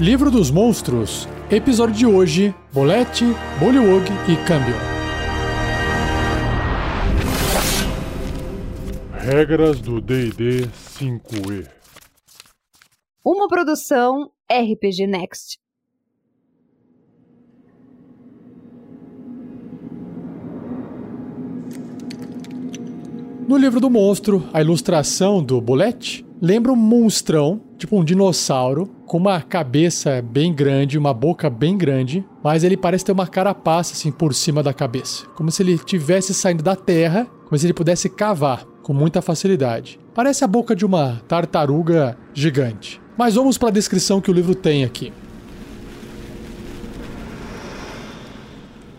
Livro 0.00 0.30
dos 0.30 0.50
Monstros, 0.50 1.28
episódio 1.50 1.94
de 1.94 2.06
hoje: 2.06 2.54
Bolete, 2.72 3.24
Bullywug 3.58 4.06
e 4.28 4.36
Câmbio. 4.46 4.74
Regras 9.12 9.80
do 9.80 10.00
DD 10.00 10.66
5E 10.98 11.68
Uma 13.24 13.46
produção 13.46 14.30
RPG 14.50 15.06
Next. 15.06 15.58
No 23.46 23.58
livro 23.58 23.78
do 23.78 23.90
monstro, 23.90 24.48
a 24.52 24.62
ilustração 24.62 25.44
do 25.44 25.60
Bolete 25.60 26.24
lembra 26.40 26.72
um 26.72 26.76
monstrão, 26.76 27.60
tipo 27.76 27.96
um 27.96 28.04
dinossauro, 28.04 28.90
com 29.12 29.18
uma 29.18 29.42
cabeça 29.42 30.22
bem 30.22 30.54
grande, 30.54 30.96
uma 30.96 31.12
boca 31.12 31.50
bem 31.50 31.76
grande, 31.76 32.24
mas 32.42 32.64
ele 32.64 32.78
parece 32.78 33.04
ter 33.04 33.12
uma 33.12 33.26
carapaça 33.26 33.92
assim 33.92 34.10
por 34.10 34.32
cima 34.32 34.62
da 34.62 34.72
cabeça, 34.72 35.26
como 35.34 35.50
se 35.50 35.62
ele 35.62 35.76
tivesse 35.76 36.32
saindo 36.32 36.62
da 36.62 36.74
terra, 36.74 37.26
como 37.44 37.58
se 37.58 37.66
ele 37.66 37.74
pudesse 37.74 38.08
cavar 38.08 38.64
com 38.82 38.94
muita 38.94 39.20
facilidade. 39.20 40.00
Parece 40.14 40.44
a 40.44 40.46
boca 40.46 40.74
de 40.74 40.86
uma 40.86 41.20
tartaruga 41.28 42.16
gigante. 42.32 43.02
Mas 43.14 43.34
vamos 43.34 43.58
para 43.58 43.68
a 43.68 43.72
descrição 43.72 44.18
que 44.18 44.30
o 44.30 44.34
livro 44.34 44.54
tem 44.54 44.82
aqui. 44.82 45.12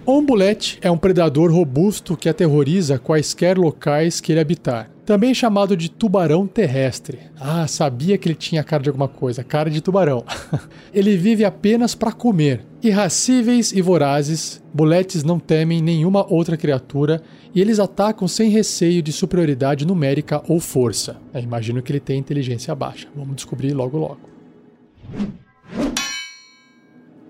Ombulete 0.06 0.80
é 0.82 0.92
um 0.92 0.98
predador 0.98 1.50
robusto 1.50 2.18
que 2.18 2.28
aterroriza 2.28 3.00
quaisquer 3.00 3.58
locais 3.58 4.20
que 4.20 4.34
ele 4.34 4.42
habitar. 4.42 4.90
Também 5.06 5.34
chamado 5.34 5.78
de 5.78 5.90
tubarão 5.90 6.46
terrestre. 6.46 7.20
Ah, 7.40 7.66
sabia 7.68 8.18
que 8.18 8.28
ele 8.28 8.36
tinha 8.36 8.66
cara 8.66 8.84
de 8.84 8.90
alguma 8.90 9.08
coisa, 9.08 9.46
cara 9.46 9.70
de 9.70 9.80
tubarão. 9.80 10.26
ele 10.94 11.16
vive 11.16 11.46
apenas 11.46 11.96
para 11.96 12.12
comer. 12.12 12.66
Irracíveis 12.82 13.72
e 13.72 13.82
vorazes, 13.82 14.62
buletes 14.74 15.24
não 15.24 15.40
temem 15.40 15.82
nenhuma 15.82 16.26
outra 16.30 16.58
criatura 16.58 17.22
e 17.56 17.62
eles 17.62 17.80
atacam 17.80 18.28
sem 18.28 18.50
receio 18.50 19.02
de 19.02 19.14
superioridade 19.14 19.88
numérica 19.88 20.44
ou 20.50 20.60
força. 20.60 21.16
É, 21.34 21.40
imagino 21.40 21.82
que 21.82 21.94
ele 21.94 22.02
tem 22.02 22.20
inteligência 22.20 22.76
baixa. 22.76 23.08
Vamos 23.16 23.38
descobrir 23.38 23.74
logo 23.74 23.98
logo. 23.98 24.20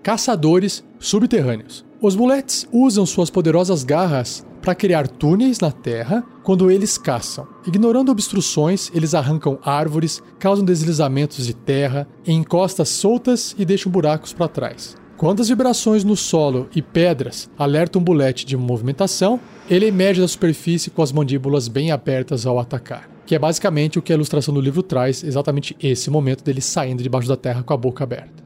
Caçadores 0.04 0.84
subterrâneos. 0.98 1.82
Os 1.98 2.14
buletes 2.14 2.68
usam 2.70 3.06
suas 3.06 3.30
poderosas 3.30 3.82
garras 3.82 4.44
para 4.60 4.74
criar 4.74 5.08
túneis 5.08 5.60
na 5.60 5.72
terra 5.72 6.22
quando 6.42 6.70
eles 6.70 6.98
caçam. 6.98 7.48
Ignorando 7.66 8.12
obstruções, 8.12 8.90
eles 8.94 9.14
arrancam 9.14 9.58
árvores, 9.62 10.22
causam 10.38 10.62
deslizamentos 10.62 11.46
de 11.46 11.54
terra, 11.54 12.06
encostas 12.26 12.90
soltas 12.90 13.56
e 13.58 13.64
deixam 13.64 13.90
buracos 13.90 14.34
para 14.34 14.46
trás. 14.46 14.94
Quando 15.16 15.40
as 15.40 15.48
vibrações 15.48 16.04
no 16.04 16.16
solo 16.16 16.68
e 16.76 16.82
pedras 16.82 17.48
alertam 17.58 18.02
o 18.02 18.04
bulete 18.04 18.44
de 18.44 18.58
movimentação, 18.58 19.40
ele 19.70 19.86
emerge 19.86 20.20
da 20.20 20.28
superfície 20.28 20.90
com 20.90 21.00
as 21.00 21.12
mandíbulas 21.12 21.66
bem 21.66 21.90
abertas 21.90 22.44
ao 22.44 22.58
atacar. 22.58 23.08
Que 23.24 23.36
é 23.36 23.38
basicamente 23.38 23.98
o 23.98 24.02
que 24.02 24.12
a 24.12 24.16
ilustração 24.16 24.52
do 24.52 24.60
livro 24.60 24.82
traz, 24.82 25.24
exatamente 25.24 25.74
esse 25.82 26.10
momento 26.10 26.44
dele 26.44 26.60
saindo 26.60 27.02
debaixo 27.02 27.26
da 27.26 27.38
terra 27.38 27.62
com 27.62 27.72
a 27.72 27.76
boca 27.78 28.04
aberta. 28.04 28.44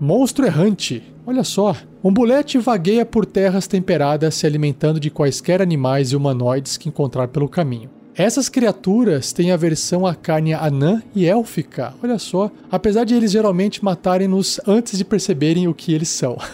Monstro 0.00 0.46
errante. 0.46 1.02
Olha 1.26 1.44
só. 1.44 1.76
Um 2.02 2.10
bulete 2.10 2.56
vagueia 2.56 3.04
por 3.04 3.26
terras 3.26 3.66
temperadas 3.66 4.34
se 4.34 4.46
alimentando 4.46 4.98
de 4.98 5.10
quaisquer 5.10 5.60
animais 5.60 6.10
e 6.10 6.16
humanoides 6.16 6.78
que 6.78 6.88
encontrar 6.88 7.28
pelo 7.28 7.50
caminho. 7.50 7.90
Essas 8.14 8.48
criaturas 8.48 9.30
têm 9.30 9.52
aversão 9.52 10.06
à 10.06 10.14
carne 10.14 10.54
anã 10.54 11.02
e 11.14 11.26
élfica. 11.26 11.92
Olha 12.02 12.18
só. 12.18 12.50
Apesar 12.70 13.04
de 13.04 13.14
eles 13.14 13.30
geralmente 13.30 13.84
matarem-nos 13.84 14.58
antes 14.66 14.96
de 14.96 15.04
perceberem 15.04 15.68
o 15.68 15.74
que 15.74 15.92
eles 15.92 16.08
são. 16.08 16.38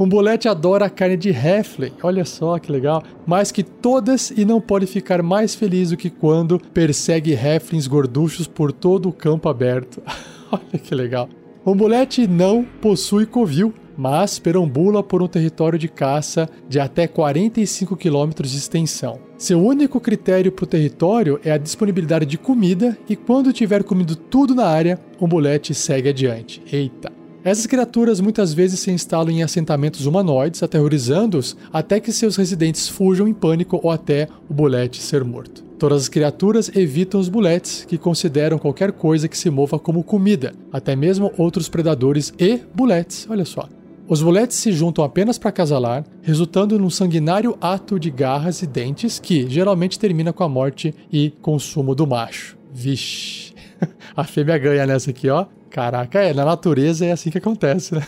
Um 0.00 0.08
bolete 0.08 0.48
adora 0.48 0.86
a 0.86 0.90
carne 0.90 1.16
de 1.16 1.30
Heflin, 1.30 1.90
olha 2.04 2.24
só 2.24 2.56
que 2.60 2.70
legal. 2.70 3.02
Mais 3.26 3.50
que 3.50 3.64
todas 3.64 4.30
e 4.30 4.44
não 4.44 4.60
pode 4.60 4.86
ficar 4.86 5.24
mais 5.24 5.56
feliz 5.56 5.90
do 5.90 5.96
que 5.96 6.08
quando 6.08 6.60
persegue 6.72 7.32
Heflins 7.32 7.88
gorduchos 7.88 8.46
por 8.46 8.70
todo 8.70 9.08
o 9.08 9.12
campo 9.12 9.48
aberto. 9.48 10.00
Olha 10.52 10.78
que 10.78 10.94
legal. 10.94 11.28
O 11.64 11.74
mulete 11.74 12.26
não 12.26 12.64
possui 12.64 13.26
covil, 13.26 13.74
mas 13.96 14.38
perambula 14.38 15.02
por 15.02 15.22
um 15.22 15.28
território 15.28 15.78
de 15.78 15.88
caça 15.88 16.48
de 16.68 16.78
até 16.78 17.06
45 17.06 17.96
quilômetros 17.96 18.52
de 18.52 18.58
extensão. 18.58 19.18
Seu 19.36 19.60
único 19.60 20.00
critério 20.00 20.52
para 20.52 20.64
o 20.64 20.68
território 20.68 21.40
é 21.44 21.50
a 21.50 21.58
disponibilidade 21.58 22.26
de 22.26 22.38
comida 22.38 22.96
e 23.08 23.16
quando 23.16 23.52
tiver 23.52 23.84
comido 23.84 24.16
tudo 24.16 24.54
na 24.54 24.66
área, 24.66 24.98
o 25.18 25.26
mulete 25.26 25.74
segue 25.74 26.08
adiante. 26.08 26.62
Eita! 26.72 27.17
Essas 27.44 27.66
criaturas 27.66 28.20
muitas 28.20 28.52
vezes 28.52 28.80
se 28.80 28.90
instalam 28.90 29.30
em 29.30 29.42
assentamentos 29.42 30.06
humanoides, 30.06 30.62
aterrorizando-os 30.62 31.56
até 31.72 32.00
que 32.00 32.12
seus 32.12 32.36
residentes 32.36 32.88
fujam 32.88 33.28
em 33.28 33.32
pânico 33.32 33.80
ou 33.82 33.90
até 33.90 34.28
o 34.48 34.54
bulete 34.54 35.00
ser 35.00 35.22
morto. 35.22 35.62
Todas 35.78 36.02
as 36.02 36.08
criaturas 36.08 36.70
evitam 36.74 37.20
os 37.20 37.28
buletes, 37.28 37.84
que 37.84 37.96
consideram 37.96 38.58
qualquer 38.58 38.90
coisa 38.90 39.28
que 39.28 39.38
se 39.38 39.48
mova 39.48 39.78
como 39.78 40.02
comida, 40.02 40.52
até 40.72 40.96
mesmo 40.96 41.32
outros 41.38 41.68
predadores 41.68 42.32
e 42.38 42.60
buletes. 42.74 43.28
Olha 43.30 43.44
só. 43.44 43.68
Os 44.08 44.20
buletes 44.20 44.56
se 44.56 44.72
juntam 44.72 45.04
apenas 45.04 45.38
para 45.38 45.50
acasalar, 45.50 46.04
resultando 46.22 46.78
num 46.78 46.90
sanguinário 46.90 47.56
ato 47.60 48.00
de 48.00 48.10
garras 48.10 48.62
e 48.62 48.66
dentes 48.66 49.20
que 49.20 49.48
geralmente 49.48 49.98
termina 49.98 50.32
com 50.32 50.42
a 50.42 50.48
morte 50.48 50.92
e 51.12 51.30
consumo 51.40 51.94
do 51.94 52.06
macho. 52.06 52.58
Vixe. 52.72 53.52
A 54.16 54.24
fêmea 54.24 54.58
ganha 54.58 54.86
nessa 54.86 55.10
aqui, 55.10 55.28
ó. 55.28 55.46
Caraca, 55.70 56.20
é, 56.20 56.32
na 56.32 56.44
natureza 56.44 57.04
é 57.04 57.12
assim 57.12 57.30
que 57.30 57.38
acontece, 57.38 57.94
né? 57.94 58.06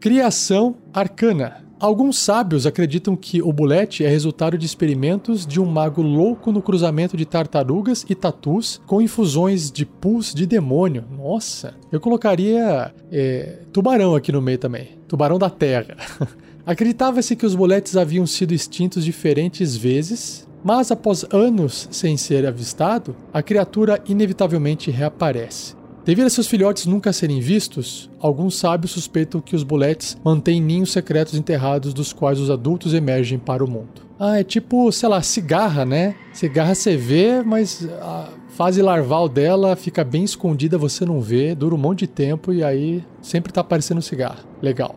Criação 0.00 0.76
arcana. 0.92 1.62
Alguns 1.78 2.18
sábios 2.18 2.64
acreditam 2.64 3.16
que 3.16 3.42
o 3.42 3.52
bulete 3.52 4.04
é 4.04 4.08
resultado 4.08 4.56
de 4.56 4.64
experimentos 4.64 5.44
de 5.44 5.60
um 5.60 5.64
mago 5.64 6.00
louco 6.00 6.52
no 6.52 6.62
cruzamento 6.62 7.16
de 7.16 7.24
tartarugas 7.24 8.06
e 8.08 8.14
tatus 8.14 8.80
com 8.86 9.02
infusões 9.02 9.70
de 9.70 9.84
pus 9.84 10.32
de 10.32 10.46
demônio. 10.46 11.04
Nossa, 11.10 11.74
eu 11.90 12.00
colocaria 12.00 12.94
é, 13.10 13.58
tubarão 13.72 14.14
aqui 14.14 14.30
no 14.30 14.40
meio 14.40 14.58
também. 14.58 14.90
Tubarão 15.08 15.40
da 15.40 15.50
terra. 15.50 15.96
Acreditava-se 16.64 17.34
que 17.34 17.44
os 17.44 17.56
boletes 17.56 17.96
haviam 17.96 18.26
sido 18.26 18.54
extintos 18.54 19.04
diferentes 19.04 19.76
vezes 19.76 20.48
mas 20.64 20.90
após 20.90 21.24
anos 21.32 21.88
sem 21.90 22.16
ser 22.16 22.46
avistado, 22.46 23.14
a 23.32 23.42
criatura 23.42 24.02
inevitavelmente 24.06 24.90
reaparece. 24.90 25.74
Devido 26.04 26.26
a 26.26 26.30
seus 26.30 26.48
filhotes 26.48 26.84
nunca 26.84 27.12
serem 27.12 27.40
vistos, 27.40 28.10
alguns 28.18 28.56
sábios 28.56 28.90
suspeitam 28.90 29.40
que 29.40 29.54
os 29.54 29.62
buletes 29.62 30.16
mantêm 30.24 30.60
ninhos 30.60 30.90
secretos 30.90 31.34
enterrados 31.34 31.94
dos 31.94 32.12
quais 32.12 32.40
os 32.40 32.50
adultos 32.50 32.92
emergem 32.92 33.38
para 33.38 33.64
o 33.64 33.70
mundo. 33.70 34.02
Ah, 34.18 34.40
é 34.40 34.44
tipo, 34.44 34.90
sei 34.90 35.08
lá, 35.08 35.22
cigarra, 35.22 35.84
né? 35.84 36.16
Cigarra 36.32 36.74
você 36.74 36.96
vê, 36.96 37.42
mas 37.42 37.88
a 38.00 38.28
fase 38.48 38.82
larval 38.82 39.28
dela 39.28 39.76
fica 39.76 40.02
bem 40.02 40.24
escondida, 40.24 40.76
você 40.76 41.04
não 41.04 41.20
vê, 41.20 41.54
dura 41.54 41.74
um 41.74 41.78
monte 41.78 42.00
de 42.00 42.08
tempo 42.08 42.52
e 42.52 42.64
aí 42.64 43.04
sempre 43.20 43.52
tá 43.52 43.60
aparecendo 43.60 44.02
cigarra. 44.02 44.40
Legal. 44.60 44.96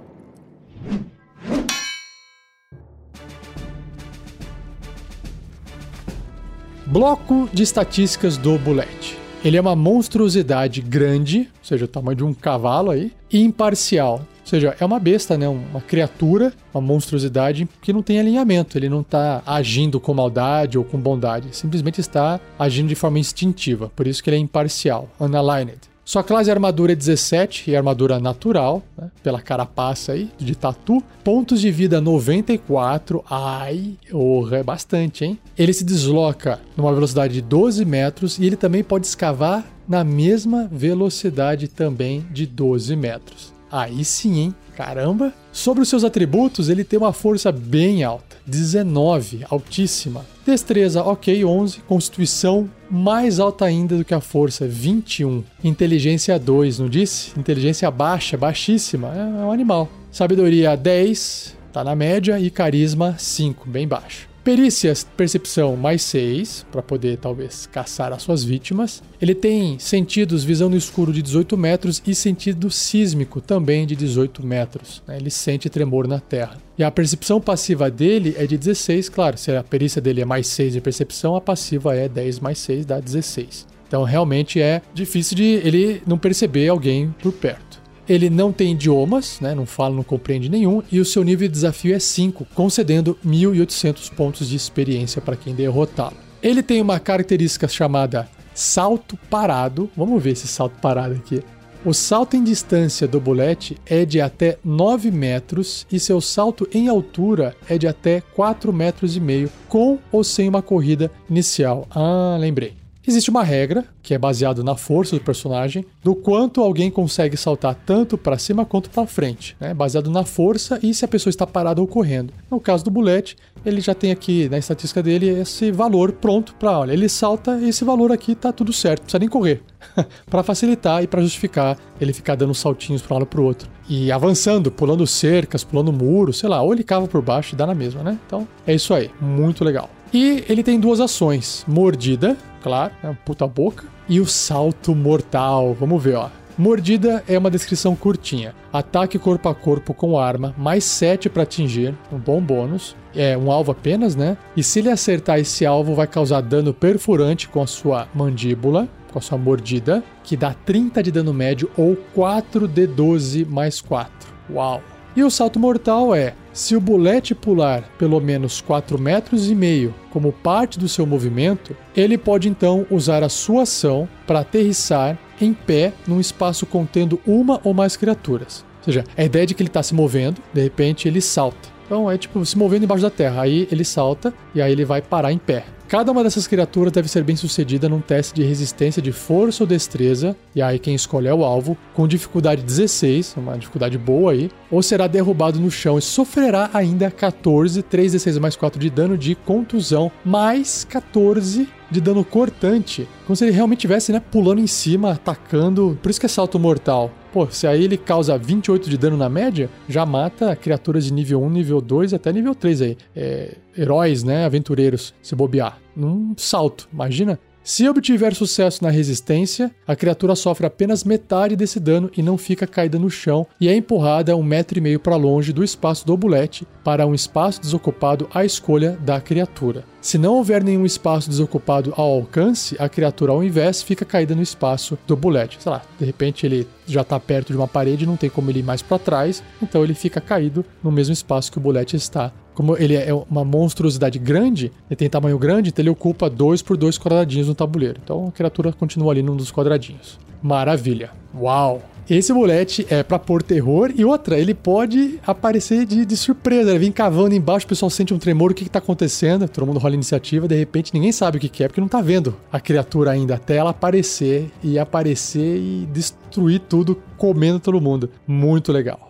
Bloco 6.87 7.49
de 7.51 7.63
estatísticas 7.63 8.37
do 8.37 8.59
Bullet. 8.59 9.17
Ele 9.43 9.57
é 9.57 9.61
uma 9.61 9.75
monstruosidade 9.75 10.81
grande, 10.81 11.39
ou 11.39 11.65
seja, 11.65 11.85
o 11.85 11.87
tamanho 11.87 12.17
de 12.17 12.23
um 12.23 12.31
cavalo 12.31 12.91
aí, 12.91 13.11
e 13.31 13.41
imparcial. 13.41 14.19
Ou 14.19 14.47
seja, 14.47 14.75
é 14.79 14.85
uma 14.85 14.99
besta, 14.99 15.35
né? 15.35 15.47
Uma 15.47 15.81
criatura, 15.81 16.53
uma 16.71 16.81
monstruosidade 16.81 17.67
que 17.81 17.91
não 17.91 18.03
tem 18.03 18.19
alinhamento. 18.19 18.77
Ele 18.77 18.87
não 18.87 19.01
está 19.01 19.41
agindo 19.47 19.99
com 19.99 20.13
maldade 20.13 20.77
ou 20.77 20.83
com 20.83 20.99
bondade. 20.99 21.55
Simplesmente 21.55 21.99
está 21.99 22.39
agindo 22.57 22.87
de 22.87 22.95
forma 22.95 23.17
instintiva. 23.17 23.91
Por 23.95 24.05
isso 24.05 24.23
que 24.23 24.29
ele 24.29 24.37
é 24.37 24.39
imparcial, 24.39 25.09
unaligned. 25.19 25.79
Sua 26.05 26.23
classe 26.23 26.51
armadura 26.51 26.91
é 26.91 26.95
17 26.95 27.71
e 27.71 27.75
armadura 27.75 28.19
natural, 28.19 28.83
né, 28.95 29.09
pela 29.23 29.41
carapaça 29.41 30.11
aí, 30.11 30.29
de 30.37 30.53
tatu. 30.53 31.03
Pontos 31.23 31.59
de 31.59 31.71
vida 31.71 31.99
94. 31.99 33.25
Ai, 33.27 33.95
orra, 34.13 34.57
é 34.57 34.63
bastante, 34.63 35.25
hein? 35.25 35.39
Ele 35.57 35.73
se 35.73 35.83
desloca 35.83 36.59
numa 36.77 36.93
velocidade 36.93 37.33
de 37.33 37.41
12 37.41 37.83
metros 37.85 38.37
e 38.37 38.45
ele 38.45 38.55
também 38.55 38.83
pode 38.83 39.07
escavar 39.07 39.65
na 39.89 40.03
mesma 40.03 40.69
velocidade 40.71 41.67
também 41.67 42.23
de 42.31 42.45
12 42.45 42.95
metros. 42.95 43.54
Aí 43.75 44.05
sim, 44.05 44.39
hein? 44.39 44.55
Caramba! 44.73 45.33
Sobre 45.51 45.83
os 45.83 45.89
seus 45.89 46.05
atributos, 46.05 46.69
ele 46.69 46.85
tem 46.85 46.97
uma 46.97 47.11
força 47.11 47.51
bem 47.51 48.05
alta, 48.05 48.37
19, 48.47 49.45
altíssima. 49.49 50.25
Destreza, 50.45 51.03
ok, 51.03 51.43
11. 51.43 51.79
Constituição, 51.81 52.69
mais 52.89 53.37
alta 53.37 53.65
ainda 53.65 53.97
do 53.97 54.05
que 54.05 54.13
a 54.13 54.21
força, 54.21 54.65
21. 54.65 55.43
Inteligência 55.61 56.39
2, 56.39 56.79
não 56.79 56.87
disse? 56.87 57.37
Inteligência 57.37 57.91
baixa, 57.91 58.37
baixíssima, 58.37 59.13
é 59.13 59.43
um 59.43 59.51
animal. 59.51 59.89
Sabedoria 60.09 60.77
10, 60.77 61.57
tá 61.73 61.83
na 61.83 61.97
média, 61.97 62.39
e 62.39 62.49
carisma 62.49 63.15
5, 63.17 63.69
bem 63.69 63.85
baixo. 63.85 64.34
Perícias, 64.45 65.03
percepção 65.17 65.75
mais 65.75 66.03
6, 66.03 66.67
para 66.71 66.83
poder 66.83 67.17
talvez 67.17 67.65
caçar 67.65 68.13
as 68.13 68.21
suas 68.21 68.43
vítimas. 68.43 69.01
Ele 69.19 69.33
tem 69.33 69.79
sentidos, 69.79 70.43
visão 70.43 70.69
no 70.69 70.77
escuro 70.77 71.11
de 71.11 71.23
18 71.23 71.57
metros 71.57 71.99
e 72.05 72.13
sentido 72.13 72.69
sísmico 72.69 73.41
também 73.41 73.87
de 73.87 73.95
18 73.95 74.45
metros. 74.45 75.01
Né? 75.07 75.17
Ele 75.17 75.31
sente 75.31 75.67
tremor 75.67 76.07
na 76.07 76.19
terra. 76.19 76.57
E 76.77 76.83
a 76.83 76.91
percepção 76.91 77.41
passiva 77.41 77.89
dele 77.89 78.35
é 78.37 78.45
de 78.45 78.55
16, 78.55 79.09
claro, 79.09 79.35
se 79.35 79.49
a 79.49 79.63
perícia 79.63 79.99
dele 79.99 80.21
é 80.21 80.25
mais 80.25 80.45
6 80.45 80.73
de 80.73 80.81
percepção, 80.81 81.35
a 81.35 81.41
passiva 81.41 81.95
é 81.95 82.07
10 82.07 82.39
mais 82.39 82.59
6, 82.59 82.85
dá 82.85 82.99
16. 82.99 83.65
Então 83.87 84.03
realmente 84.03 84.61
é 84.61 84.79
difícil 84.93 85.37
de 85.37 85.43
ele 85.43 86.03
não 86.05 86.19
perceber 86.19 86.67
alguém 86.67 87.09
por 87.19 87.31
perto. 87.31 87.81
Ele 88.07 88.29
não 88.29 88.51
tem 88.51 88.73
idiomas, 88.73 89.39
né? 89.39 89.55
não 89.55 89.65
fala, 89.65 89.95
não 89.95 90.03
compreende 90.03 90.49
nenhum, 90.49 90.81
e 90.91 90.99
o 90.99 91.05
seu 91.05 91.23
nível 91.23 91.47
de 91.47 91.53
desafio 91.53 91.95
é 91.95 91.99
5, 91.99 92.47
concedendo 92.53 93.17
1.800 93.25 94.13
pontos 94.13 94.49
de 94.49 94.55
experiência 94.55 95.21
para 95.21 95.35
quem 95.35 95.55
derrotá-lo. 95.55 96.17
Ele 96.41 96.61
tem 96.61 96.81
uma 96.81 96.99
característica 96.99 97.67
chamada 97.67 98.29
salto 98.53 99.17
parado. 99.29 99.89
Vamos 99.95 100.21
ver 100.21 100.31
esse 100.31 100.47
salto 100.47 100.79
parado 100.79 101.15
aqui. 101.15 101.41
O 101.83 101.93
salto 101.93 102.35
em 102.35 102.43
distância 102.43 103.07
do 103.07 103.19
bulete 103.19 103.77
é 103.85 104.05
de 104.05 104.19
até 104.19 104.57
9 104.63 105.11
metros 105.11 105.85
e 105.91 105.99
seu 105.99 106.19
salto 106.19 106.67
em 106.73 106.87
altura 106.87 107.55
é 107.69 107.77
de 107.77 107.87
até 107.87 108.21
4 108.21 108.73
metros 108.73 109.15
e 109.15 109.19
meio, 109.19 109.51
com 109.69 109.99
ou 110.11 110.23
sem 110.23 110.49
uma 110.49 110.63
corrida 110.63 111.11
inicial. 111.29 111.85
Ah, 111.91 112.37
lembrei. 112.39 112.84
Existe 113.07 113.29
uma 113.29 113.43
regra, 113.43 113.85
que 114.01 114.13
é 114.13 114.17
baseada 114.17 114.63
na 114.63 114.75
força 114.75 115.15
do 115.15 115.21
personagem, 115.21 115.85
do 116.03 116.15
quanto 116.15 116.61
alguém 116.61 116.89
consegue 116.89 117.37
saltar 117.37 117.75
tanto 117.85 118.17
para 118.17 118.37
cima 118.37 118.65
quanto 118.65 118.89
para 118.89 119.05
frente, 119.05 119.55
né? 119.59 119.73
baseado 119.73 120.09
na 120.09 120.23
força 120.23 120.79
e 120.81 120.93
se 120.93 121.05
a 121.05 121.07
pessoa 121.07 121.29
está 121.29 121.45
parada 121.45 121.81
ou 121.81 121.87
correndo. 121.87 122.33
No 122.49 122.59
caso 122.59 122.83
do 122.83 122.89
Bullet, 122.89 123.35
ele 123.65 123.79
já 123.79 123.93
tem 123.93 124.11
aqui 124.11 124.49
na 124.49 124.57
estatística 124.57 125.03
dele 125.03 125.27
esse 125.27 125.71
valor 125.71 126.13
pronto 126.13 126.55
para, 126.55 126.79
olha, 126.79 126.93
ele 126.93 127.07
salta 127.07 127.59
e 127.59 127.69
esse 127.69 127.83
valor 127.83 128.11
aqui 128.11 128.33
tá 128.33 128.51
tudo 128.51 128.73
certo, 128.73 129.01
não 129.01 129.05
precisa 129.05 129.19
nem 129.19 129.29
correr. 129.29 129.61
para 130.29 130.43
facilitar 130.43 131.03
e 131.03 131.07
para 131.07 131.21
justificar 131.21 131.77
ele 132.01 132.11
ficar 132.11 132.35
dando 132.35 132.53
saltinhos 132.53 133.01
para 133.01 133.15
um 133.15 133.19
lado 133.19 133.27
para 133.27 133.41
o 133.41 133.43
outro. 133.43 133.69
E 133.87 134.11
avançando, 134.11 134.71
pulando 134.71 135.05
cercas, 135.05 135.63
pulando 135.63 135.93
muros, 135.93 136.39
sei 136.39 136.49
lá, 136.49 136.61
ou 136.61 136.73
ele 136.73 136.83
cava 136.83 137.07
por 137.07 137.21
baixo 137.21 137.53
e 137.53 137.57
dá 137.57 137.67
na 137.67 137.75
mesma, 137.75 138.01
né? 138.01 138.19
Então 138.25 138.47
é 138.65 138.73
isso 138.73 138.93
aí, 138.93 139.11
muito 139.21 139.63
legal. 139.63 139.89
E 140.13 140.43
ele 140.47 140.63
tem 140.63 140.79
duas 140.79 140.99
ações: 140.99 141.63
mordida, 141.67 142.37
claro, 142.65 142.91
é 143.03 143.07
uma 143.07 143.15
puta 143.23 143.45
boca, 143.45 143.85
e 144.09 144.19
o 144.19 144.25
salto 144.25 144.95
mortal. 144.95 145.75
Vamos 145.75 146.03
ver, 146.03 146.15
ó. 146.15 146.29
Mordida 146.57 147.23
é 147.27 147.37
uma 147.37 147.51
descrição 147.51 147.95
curtinha. 147.95 148.55
Ataque 148.73 149.19
corpo 149.19 149.47
a 149.47 149.53
corpo 149.53 149.93
com 149.93 150.17
arma, 150.17 150.55
mais 150.57 150.83
7 150.83 151.29
para 151.29 151.43
atingir, 151.43 151.93
um 152.11 152.17
bom 152.17 152.41
bônus. 152.41 152.95
É 153.15 153.37
um 153.37 153.51
alvo 153.51 153.71
apenas, 153.71 154.15
né? 154.15 154.35
E 154.57 154.63
se 154.63 154.79
ele 154.79 154.89
acertar 154.89 155.37
esse 155.37 155.63
alvo, 155.63 155.93
vai 155.93 156.07
causar 156.07 156.41
dano 156.41 156.73
perfurante 156.73 157.47
com 157.47 157.61
a 157.61 157.67
sua 157.67 158.07
mandíbula, 158.15 158.87
com 159.11 159.19
a 159.19 159.21
sua 159.21 159.37
mordida, 159.37 160.03
que 160.23 160.35
dá 160.35 160.55
30 160.55 161.03
de 161.03 161.11
dano 161.11 161.33
médio 161.33 161.69
ou 161.77 161.95
4 162.15 162.67
de 162.67 162.87
12 162.87 163.45
mais 163.45 163.79
4. 163.79 164.11
Uau! 164.49 164.81
E 165.15 165.23
o 165.23 165.31
salto 165.31 165.59
mortal 165.59 166.13
é: 166.13 166.33
se 166.51 166.75
o 166.75 166.81
bulete 166.81 167.33
pular 167.33 167.83
pelo 167.97 168.19
menos 168.19 168.59
4 168.61 168.99
metros 168.99 169.49
e 169.49 169.55
meio 169.55 169.93
como 170.11 170.31
parte 170.31 170.77
do 170.77 170.89
seu 170.89 171.05
movimento, 171.05 171.75
ele 171.95 172.17
pode 172.17 172.49
então 172.49 172.85
usar 172.89 173.23
a 173.23 173.29
sua 173.29 173.63
ação 173.63 174.07
para 174.27 174.39
aterrissar 174.41 175.17
em 175.39 175.53
pé 175.53 175.93
num 176.07 176.19
espaço 176.19 176.65
contendo 176.65 177.19
uma 177.25 177.59
ou 177.63 177.73
mais 177.73 177.95
criaturas. 177.95 178.65
Ou 178.79 178.85
seja, 178.85 179.03
a 179.17 179.23
ideia 179.23 179.45
de 179.45 179.53
que 179.53 179.61
ele 179.61 179.69
está 179.69 179.81
se 179.81 179.93
movendo, 179.93 180.41
de 180.53 180.61
repente 180.61 181.07
ele 181.07 181.21
salta. 181.21 181.74
Então 181.85 182.09
é 182.09 182.17
tipo 182.17 182.43
se 182.45 182.57
movendo 182.57 182.83
embaixo 182.83 183.03
da 183.03 183.09
terra. 183.09 183.41
Aí 183.41 183.67
ele 183.71 183.83
salta 183.83 184.33
e 184.53 184.61
aí 184.61 184.71
ele 184.71 184.85
vai 184.85 185.01
parar 185.01 185.31
em 185.31 185.37
pé. 185.37 185.65
Cada 185.87 186.11
uma 186.11 186.23
dessas 186.23 186.47
criaturas 186.47 186.91
deve 186.91 187.07
ser 187.07 187.23
bem 187.23 187.35
sucedida 187.35 187.87
num 187.87 188.01
teste 188.01 188.33
de 188.33 188.43
resistência 188.43 188.99
de 188.99 189.11
força 189.11 189.63
ou 189.63 189.67
destreza, 189.67 190.35
e 190.55 190.61
aí 190.61 190.79
quem 190.79 190.95
escolhe 190.95 191.27
é 191.27 191.33
o 191.33 191.45
alvo, 191.45 191.77
com 191.93 192.07
dificuldade 192.07 192.63
16, 192.63 193.35
uma 193.37 193.55
dificuldade 193.55 193.95
boa 193.95 194.31
aí, 194.31 194.49
ou 194.71 194.81
será 194.81 195.05
derrubado 195.05 195.59
no 195.59 195.69
chão 195.69 195.99
e 195.99 196.01
sofrerá 196.01 196.71
ainda 196.73 197.11
14, 197.11 197.83
3d6 197.83 198.39
mais 198.39 198.55
4 198.55 198.79
de 198.79 198.89
dano 198.89 199.15
de 199.15 199.35
contusão, 199.35 200.11
mais 200.23 200.83
14 200.89 201.69
de 201.91 202.01
dano 202.01 202.25
cortante, 202.25 203.07
como 203.27 203.35
se 203.35 203.45
ele 203.45 203.51
realmente 203.51 203.79
estivesse 203.79 204.11
né, 204.11 204.19
pulando 204.19 204.59
em 204.59 204.67
cima, 204.67 205.11
atacando, 205.11 205.99
por 206.01 206.09
isso 206.09 206.19
que 206.19 206.25
é 206.25 206.29
salto 206.29 206.57
mortal. 206.57 207.11
Pô, 207.35 207.49
se 207.51 207.67
aí 207.67 207.83
ele 207.83 207.97
causa 207.97 208.37
28 208.37 208.89
de 208.89 208.97
dano 208.97 209.17
na 209.17 209.27
média, 209.27 209.69
já 209.89 210.05
mata 210.05 210.55
criaturas 210.55 211.03
de 211.03 211.11
nível 211.11 211.43
1, 211.43 211.49
nível 211.49 211.81
2 211.81 212.13
até 212.13 212.31
nível 212.31 212.55
3 212.55 212.81
aí. 212.81 212.97
É, 213.13 213.57
heróis, 213.77 214.23
né? 214.23 214.45
Aventureiros, 214.45 215.13
se 215.21 215.35
bobear. 215.35 215.77
Num 215.93 216.33
salto, 216.37 216.87
imagina? 216.93 217.37
Se 217.67 217.89
obtiver 217.89 218.35
sucesso 218.35 218.83
na 218.83 218.91
resistência, 218.91 219.71
a 219.87 219.95
criatura 219.95 220.35
sofre 220.35 220.67
apenas 220.67 221.03
metade 221.03 221.55
desse 221.55 221.79
dano 221.79 222.11
e 222.15 222.21
não 222.21 222.37
fica 222.37 222.67
caída 222.67 222.99
no 222.99 223.09
chão 223.09 223.47
e 223.59 223.67
é 223.67 223.75
empurrada 223.75 224.37
um 224.37 224.43
metro 224.43 224.77
e 224.77 224.81
meio 224.81 224.99
para 224.99 225.15
longe 225.15 225.51
do 225.51 225.63
espaço 225.63 226.05
do 226.05 226.15
bulete 226.15 226.67
para 226.83 227.07
um 227.07 227.15
espaço 227.15 227.59
desocupado 227.59 228.29
à 228.31 228.45
escolha 228.45 228.91
da 229.01 229.19
criatura. 229.19 229.83
Se 229.99 230.19
não 230.19 230.35
houver 230.35 230.63
nenhum 230.63 230.85
espaço 230.85 231.27
desocupado 231.27 231.91
ao 231.97 232.11
alcance, 232.11 232.75
a 232.77 232.87
criatura 232.87 233.31
ao 233.31 233.43
invés 233.43 233.81
fica 233.81 234.05
caída 234.05 234.35
no 234.35 234.43
espaço 234.43 234.95
do 235.07 235.15
bulete. 235.15 235.57
Sei 235.59 235.71
lá, 235.71 235.81
de 235.97 236.05
repente 236.05 236.45
ele 236.45 236.67
já 236.85 237.01
está 237.01 237.19
perto 237.19 237.51
de 237.51 237.57
uma 237.57 237.67
parede, 237.67 238.05
não 238.05 238.15
tem 238.15 238.29
como 238.29 238.51
ele 238.51 238.59
ir 238.59 238.63
mais 238.63 238.83
para 238.83 238.99
trás, 238.99 239.41
então 239.59 239.83
ele 239.83 239.95
fica 239.95 240.21
caído 240.21 240.63
no 240.83 240.91
mesmo 240.91 241.13
espaço 241.13 241.51
que 241.51 241.57
o 241.57 241.61
bulete 241.61 241.95
está 241.95 242.31
como 242.55 242.75
ele 242.77 242.95
é 242.95 243.13
uma 243.29 243.43
monstruosidade 243.43 244.17
grande, 244.17 244.71
ele 244.89 244.95
tem 244.95 245.09
tamanho 245.09 245.37
grande, 245.37 245.69
então 245.69 245.83
ele 245.83 245.89
ocupa 245.89 246.29
dois 246.29 246.61
por 246.61 246.77
dois 246.77 246.97
quadradinhos 246.97 247.47
no 247.47 247.53
tabuleiro. 247.53 247.99
Então 248.03 248.27
a 248.29 248.31
criatura 248.31 248.71
continua 248.71 249.11
ali 249.11 249.21
num 249.21 249.35
dos 249.35 249.51
quadradinhos. 249.51 250.17
Maravilha. 250.41 251.11
Uau! 251.37 251.81
Esse 252.07 252.31
bulete 252.31 252.85
é 252.87 253.01
para 253.01 253.17
pôr 253.17 253.41
terror 253.41 253.91
e 253.95 254.05
outra, 254.05 254.37
ele 254.37 254.53
pode 254.53 255.19
aparecer 255.25 255.87
de, 255.87 256.05
de 256.05 256.15
surpresa. 256.15 256.69
Ele 256.69 256.77
vem 256.77 256.91
cavando 256.91 257.33
embaixo, 257.33 257.65
o 257.65 257.69
pessoal 257.69 257.89
sente 257.89 258.13
um 258.13 258.19
tremor, 258.19 258.51
o 258.51 258.53
que, 258.53 258.63
que 258.63 258.69
tá 258.69 258.77
acontecendo? 258.77 259.47
Todo 259.47 259.65
mundo 259.65 259.79
rola 259.79 259.95
iniciativa, 259.95 260.47
de 260.47 260.55
repente 260.55 260.93
ninguém 260.93 261.11
sabe 261.11 261.37
o 261.37 261.41
que, 261.41 261.49
que 261.49 261.63
é, 261.63 261.67
porque 261.67 261.81
não 261.81 261.87
tá 261.87 262.01
vendo 262.01 262.35
a 262.51 262.59
criatura 262.59 263.09
ainda, 263.09 263.33
até 263.35 263.55
ela 263.55 263.71
aparecer 263.71 264.51
e 264.63 264.77
aparecer 264.77 265.57
e 265.57 265.87
destruir 265.91 266.59
tudo, 266.59 267.01
comendo 267.17 267.59
todo 267.59 267.81
mundo. 267.81 268.07
Muito 268.27 268.71
legal. 268.71 269.04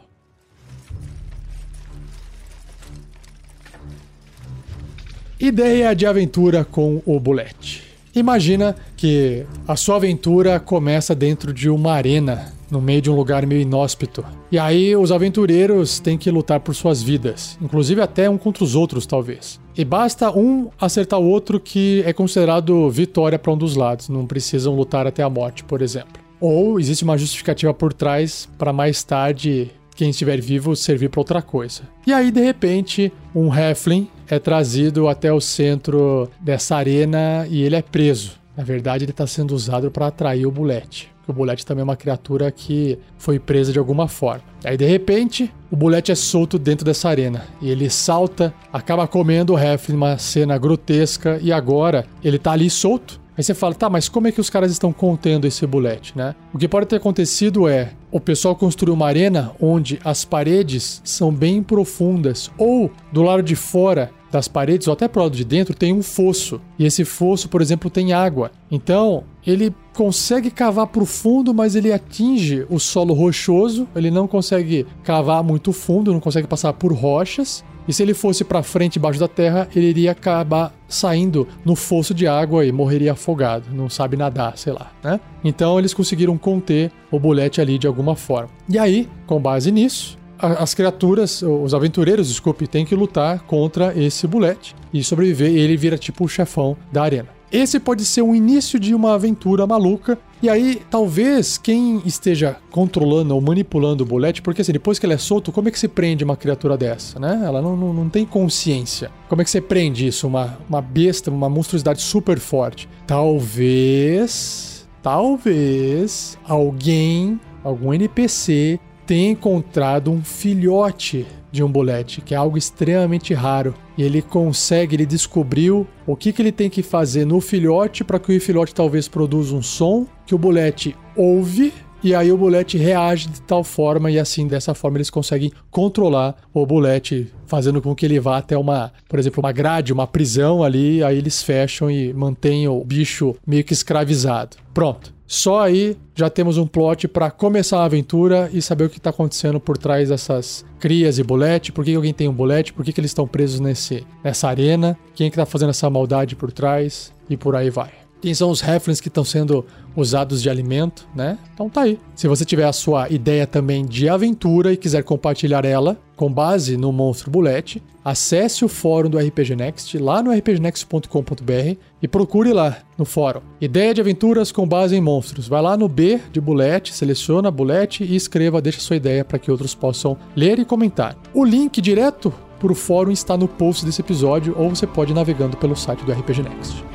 Ideia 5.45 5.95
de 5.95 6.07
aventura 6.07 6.65
com 6.65 7.03
o 7.05 7.19
Bullet. 7.19 7.83
Imagina 8.15 8.75
que 8.97 9.45
a 9.67 9.75
sua 9.75 9.97
aventura 9.97 10.59
começa 10.59 11.13
dentro 11.13 11.53
de 11.53 11.69
uma 11.69 11.93
arena, 11.93 12.51
no 12.71 12.81
meio 12.81 12.99
de 12.99 13.11
um 13.11 13.15
lugar 13.15 13.45
meio 13.45 13.61
inóspito. 13.61 14.25
E 14.51 14.57
aí 14.57 14.95
os 14.95 15.11
aventureiros 15.11 15.99
têm 15.99 16.17
que 16.17 16.31
lutar 16.31 16.61
por 16.61 16.73
suas 16.73 17.03
vidas, 17.03 17.59
inclusive 17.61 18.01
até 18.01 18.27
um 18.27 18.39
contra 18.39 18.63
os 18.63 18.73
outros, 18.73 19.05
talvez. 19.05 19.59
E 19.77 19.85
basta 19.85 20.31
um 20.31 20.71
acertar 20.81 21.19
o 21.19 21.29
outro 21.29 21.59
que 21.59 22.01
é 22.07 22.11
considerado 22.11 22.89
vitória 22.89 23.37
para 23.37 23.53
um 23.53 23.57
dos 23.57 23.75
lados, 23.75 24.09
não 24.09 24.25
precisam 24.25 24.75
lutar 24.75 25.05
até 25.05 25.21
a 25.21 25.29
morte, 25.29 25.63
por 25.63 25.79
exemplo. 25.79 26.23
Ou 26.41 26.79
existe 26.79 27.03
uma 27.03 27.19
justificativa 27.19 27.71
por 27.71 27.93
trás 27.93 28.49
para 28.57 28.73
mais 28.73 29.03
tarde 29.03 29.69
quem 29.95 30.09
estiver 30.09 30.39
vivo 30.41 30.75
servir 30.75 31.09
para 31.09 31.21
outra 31.21 31.41
coisa. 31.41 31.83
E 32.05 32.13
aí, 32.13 32.31
de 32.31 32.41
repente, 32.41 33.11
um 33.33 33.53
Heflin 33.53 34.09
é 34.27 34.37
trazido 34.37 35.07
até 35.07 35.31
o 35.31 35.39
centro 35.39 36.29
dessa 36.39 36.75
arena 36.75 37.47
e 37.49 37.63
ele 37.63 37.75
é 37.75 37.81
preso. 37.81 38.33
Na 38.55 38.63
verdade, 38.63 39.05
ele 39.05 39.11
está 39.11 39.25
sendo 39.25 39.55
usado 39.55 39.89
para 39.91 40.07
atrair 40.07 40.45
o 40.45 40.51
Bulete. 40.51 41.13
O 41.27 41.33
Bulete 41.33 41.65
também 41.65 41.81
é 41.81 41.83
uma 41.83 41.95
criatura 41.95 42.51
que 42.51 42.99
foi 43.17 43.39
presa 43.39 43.73
de 43.73 43.79
alguma 43.79 44.07
forma. 44.07 44.43
Aí, 44.63 44.77
de 44.77 44.85
repente, 44.85 45.51
o 45.71 45.75
Bulete 45.75 46.11
é 46.11 46.15
solto 46.15 46.59
dentro 46.59 46.85
dessa 46.85 47.09
arena. 47.09 47.45
E 47.61 47.69
ele 47.69 47.89
salta, 47.89 48.53
acaba 48.71 49.07
comendo 49.07 49.53
o 49.53 49.59
Heflin, 49.59 49.95
uma 49.95 50.17
cena 50.17 50.57
grotesca. 50.57 51.39
E 51.41 51.51
agora, 51.51 52.05
ele 52.23 52.37
está 52.37 52.51
ali 52.51 52.69
solto, 52.69 53.19
Aí 53.37 53.43
você 53.43 53.53
fala, 53.53 53.73
tá, 53.73 53.89
mas 53.89 54.07
como 54.07 54.27
é 54.27 54.31
que 54.31 54.39
os 54.39 54.49
caras 54.49 54.71
estão 54.71 54.93
contendo 54.93 55.45
esse 55.45 55.65
bullet, 55.67 56.13
né? 56.15 56.35
O 56.53 56.57
que 56.57 56.67
pode 56.67 56.85
ter 56.85 56.95
acontecido 56.95 57.67
é 57.67 57.91
o 58.11 58.19
pessoal 58.19 58.55
construiu 58.55 58.93
uma 58.93 59.07
arena 59.07 59.51
onde 59.59 59.99
as 60.03 60.23
paredes 60.23 61.01
são 61.03 61.33
bem 61.33 61.61
profundas, 61.61 62.49
ou 62.57 62.89
do 63.11 63.21
lado 63.21 63.43
de 63.43 63.55
fora 63.55 64.09
das 64.31 64.47
paredes, 64.47 64.87
ou 64.87 64.93
até 64.93 65.07
pro 65.07 65.23
lado 65.23 65.35
de 65.35 65.45
dentro, 65.45 65.73
tem 65.73 65.93
um 65.93 66.01
fosso. 66.01 66.61
E 66.77 66.85
esse 66.85 67.05
fosso, 67.05 67.47
por 67.47 67.61
exemplo, 67.61 67.89
tem 67.89 68.13
água. 68.13 68.51
Então, 68.69 69.23
ele 69.45 69.73
consegue 69.93 70.51
cavar 70.51 70.87
profundo, 70.87 71.53
mas 71.53 71.75
ele 71.75 71.91
atinge 71.91 72.65
o 72.69 72.79
solo 72.79 73.13
rochoso, 73.13 73.87
ele 73.95 74.11
não 74.11 74.27
consegue 74.27 74.85
cavar 75.03 75.43
muito 75.43 75.71
fundo, 75.71 76.11
não 76.11 76.19
consegue 76.19 76.47
passar 76.47 76.73
por 76.73 76.91
rochas. 76.93 77.63
E 77.87 77.93
se 77.93 78.01
ele 78.03 78.13
fosse 78.13 78.43
para 78.43 78.63
frente 78.63 78.97
embaixo 78.97 79.19
da 79.19 79.27
terra, 79.27 79.67
ele 79.75 79.87
iria 79.87 80.11
acabar 80.11 80.73
saindo 80.87 81.47
no 81.63 81.75
fosso 81.75 82.13
de 82.13 82.27
água 82.27 82.65
e 82.65 82.71
morreria 82.71 83.13
afogado, 83.13 83.65
não 83.71 83.89
sabe 83.89 84.17
nadar, 84.17 84.57
sei 84.57 84.73
lá, 84.73 84.91
né? 85.03 85.19
Então 85.43 85.77
eles 85.77 85.93
conseguiram 85.93 86.37
conter 86.37 86.91
o 87.11 87.19
bulete 87.19 87.61
ali 87.61 87.77
de 87.77 87.87
alguma 87.87 88.15
forma. 88.15 88.49
E 88.67 88.77
aí, 88.77 89.09
com 89.27 89.39
base 89.39 89.71
nisso, 89.71 90.17
as 90.37 90.73
criaturas, 90.73 91.41
os 91.41 91.73
aventureiros, 91.73 92.27
desculpe, 92.27 92.67
têm 92.67 92.85
que 92.85 92.95
lutar 92.95 93.39
contra 93.41 93.97
esse 93.97 94.27
bulete 94.27 94.75
e 94.93 95.03
sobreviver. 95.03 95.51
E 95.51 95.59
ele 95.59 95.77
vira 95.77 95.97
tipo 95.97 96.25
o 96.25 96.27
chefão 96.27 96.75
da 96.91 97.03
arena. 97.03 97.34
Esse 97.51 97.79
pode 97.79 98.03
ser 98.05 98.21
o 98.21 98.35
início 98.35 98.79
de 98.79 98.93
uma 98.93 99.13
aventura 99.13 99.65
maluca. 99.65 100.17
E 100.41 100.49
aí, 100.49 100.81
talvez 100.89 101.57
quem 101.57 102.01
esteja 102.05 102.57
controlando 102.69 103.33
ou 103.33 103.41
manipulando 103.41 104.03
o 104.03 104.05
bulete, 104.05 104.41
porque 104.41 104.61
assim, 104.61 104.71
depois 104.71 104.99
que 104.99 105.05
ele 105.05 105.13
é 105.13 105.17
solto, 105.17 105.51
como 105.51 105.67
é 105.67 105.71
que 105.71 105.79
se 105.79 105.87
prende 105.87 106.23
uma 106.23 106.35
criatura 106.35 106.77
dessa, 106.77 107.19
né? 107.19 107.41
Ela 107.43 107.61
não, 107.61 107.75
não, 107.75 107.93
não 107.93 108.09
tem 108.09 108.25
consciência. 108.25 109.09
Como 109.29 109.41
é 109.41 109.45
que 109.45 109.49
você 109.49 109.61
prende 109.61 110.07
isso? 110.07 110.27
Uma, 110.27 110.57
uma 110.69 110.81
besta, 110.81 111.31
uma 111.31 111.49
monstruosidade 111.49 112.01
super 112.01 112.39
forte. 112.39 112.89
Talvez. 113.07 114.85
Talvez 115.01 116.37
alguém, 116.43 117.39
algum 117.63 117.93
NPC, 117.93 118.79
tenha 119.05 119.29
encontrado 119.29 120.11
um 120.11 120.23
filhote 120.23 121.27
de 121.55 121.63
um 121.63 121.71
bulete, 121.71 122.21
que 122.21 122.33
é 122.33 122.37
algo 122.37 122.57
extremamente 122.57 123.33
raro. 123.33 123.73
E 123.97 124.03
ele 124.03 124.21
consegue, 124.21 124.95
ele 124.95 125.05
descobriu 125.05 125.87
o 126.05 126.15
que, 126.15 126.33
que 126.33 126.41
ele 126.41 126.51
tem 126.51 126.69
que 126.69 126.83
fazer 126.83 127.25
no 127.25 127.39
filhote 127.39 128.03
para 128.03 128.19
que 128.19 128.35
o 128.35 128.41
filhote 128.41 128.75
talvez 128.75 129.07
produza 129.07 129.55
um 129.55 129.61
som 129.61 130.05
que 130.25 130.35
o 130.35 130.37
bulete 130.37 130.95
ouve 131.15 131.73
e 132.05 132.13
aí 132.13 132.31
o 132.31 132.37
bulete 132.37 132.77
reage 132.77 133.27
de 133.27 133.41
tal 133.41 133.63
forma 133.63 134.11
e 134.11 134.19
assim 134.19 134.47
dessa 134.47 134.75
forma 134.75 134.97
eles 134.97 135.09
conseguem 135.09 135.51
controlar 135.71 136.35
o 136.53 136.63
bulete, 136.63 137.33
fazendo 137.47 137.81
com 137.81 137.95
que 137.95 138.05
ele 138.05 138.19
vá 138.19 138.37
até 138.37 138.55
uma, 138.55 138.93
por 139.09 139.17
exemplo, 139.17 139.41
uma 139.41 139.51
grade, 139.51 139.91
uma 139.91 140.05
prisão 140.05 140.61
ali, 140.61 141.03
aí 141.03 141.17
eles 141.17 141.41
fecham 141.41 141.89
e 141.89 142.13
mantêm 142.13 142.67
o 142.67 142.83
bicho 142.83 143.35
meio 143.45 143.63
que 143.63 143.73
escravizado. 143.73 144.55
Pronto. 144.71 145.15
Só 145.25 145.61
aí 145.61 145.97
já 146.13 146.29
temos 146.29 146.59
um 146.59 146.67
plot 146.67 147.07
para 147.07 147.31
começar 147.31 147.79
a 147.79 147.85
aventura 147.85 148.51
e 148.53 148.61
saber 148.61 148.83
o 148.83 148.89
que 148.89 148.99
está 148.99 149.09
acontecendo 149.09 149.59
por 149.59 149.75
trás 149.75 150.09
dessas 150.09 150.63
crias 150.79 151.17
e 151.17 151.23
bulete, 151.23 151.71
por 151.71 151.83
que 151.83 151.95
alguém 151.95 152.13
tem 152.13 152.27
um 152.27 152.33
bulete, 152.33 152.71
por 152.71 152.85
que, 152.85 152.93
que 152.93 153.01
eles 153.01 153.09
estão 153.09 153.27
presos 153.27 153.59
nesse, 153.59 154.05
nessa 154.23 154.47
arena, 154.47 154.95
quem 155.15 155.25
é 155.25 155.29
que 155.31 155.37
tá 155.37 155.45
fazendo 155.47 155.71
essa 155.71 155.89
maldade 155.89 156.35
por 156.35 156.51
trás 156.51 157.11
e 157.27 157.35
por 157.35 157.55
aí 157.55 157.71
vai. 157.71 158.04
Quem 158.21 158.33
são 158.33 158.49
os 158.49 158.63
Halflings 158.63 159.01
que 159.01 159.07
estão 159.07 159.23
sendo 159.23 159.65
usados 159.95 160.41
de 160.41 160.49
alimento, 160.49 161.07
né? 161.15 161.37
Então 161.53 161.69
tá 161.69 161.81
aí. 161.81 161.99
Se 162.15 162.27
você 162.27 162.43
tiver 162.43 162.65
a 162.65 162.73
sua 162.73 163.09
ideia 163.09 163.47
também 163.47 163.85
de 163.85 164.09
aventura 164.09 164.73
e 164.73 164.77
quiser 164.77 165.03
compartilhar 165.03 165.63
ela 165.65 165.97
com 166.15 166.31
base 166.31 166.77
no 166.77 166.91
Monstro 166.91 167.29
Bulete, 167.29 167.83
acesse 168.03 168.63
o 168.63 168.67
fórum 168.67 169.09
do 169.09 169.17
RPG 169.17 169.55
Next 169.55 169.97
lá 169.97 170.23
no 170.23 170.31
rpgnext.com.br 170.31 171.77
e 172.01 172.07
procure 172.07 172.53
lá 172.53 172.77
no 172.97 173.05
fórum. 173.05 173.41
Ideia 173.59 173.93
de 173.93 174.01
aventuras 174.01 174.51
com 174.51 174.67
base 174.67 174.95
em 174.95 175.01
monstros. 175.01 175.47
Vai 175.47 175.61
lá 175.61 175.75
no 175.75 175.89
B 175.89 176.19
de 176.31 176.39
Bulete, 176.39 176.93
seleciona 176.93 177.51
Bulete 177.51 178.03
e 178.03 178.15
escreva, 178.15 178.61
deixa 178.61 178.79
sua 178.79 178.95
ideia 178.95 179.25
para 179.25 179.39
que 179.39 179.51
outros 179.51 179.75
possam 179.75 180.17
ler 180.35 180.59
e 180.59 180.65
comentar. 180.65 181.17
O 181.33 181.43
link 181.43 181.81
direto 181.81 182.33
para 182.59 182.71
o 182.71 182.75
fórum 182.75 183.11
está 183.11 183.35
no 183.37 183.47
post 183.47 183.85
desse 183.85 184.01
episódio 184.01 184.55
ou 184.57 184.69
você 184.69 184.87
pode 184.87 185.11
ir 185.11 185.15
navegando 185.15 185.57
pelo 185.57 185.75
site 185.75 186.03
do 186.05 186.11
RPG 186.11 186.43
Next. 186.43 186.94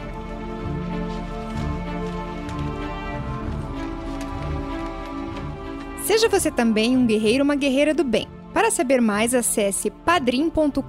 Seja 6.10 6.28
você 6.28 6.50
também 6.50 6.96
um 6.96 7.06
guerreiro 7.06 7.44
ou 7.44 7.44
uma 7.44 7.54
guerreira 7.54 7.94
do 7.94 8.02
bem. 8.02 8.26
Para 8.52 8.68
saber 8.68 9.00
mais, 9.00 9.32
acesse 9.32 9.90
padrim.com.br 9.90 10.82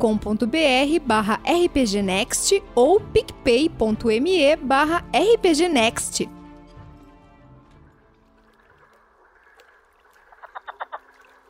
barra 1.06 1.40
rpgnext 1.46 2.60
ou 2.74 3.00
picpay.me 3.00 4.56
barra 4.56 5.06
rpgnext. 5.14 6.28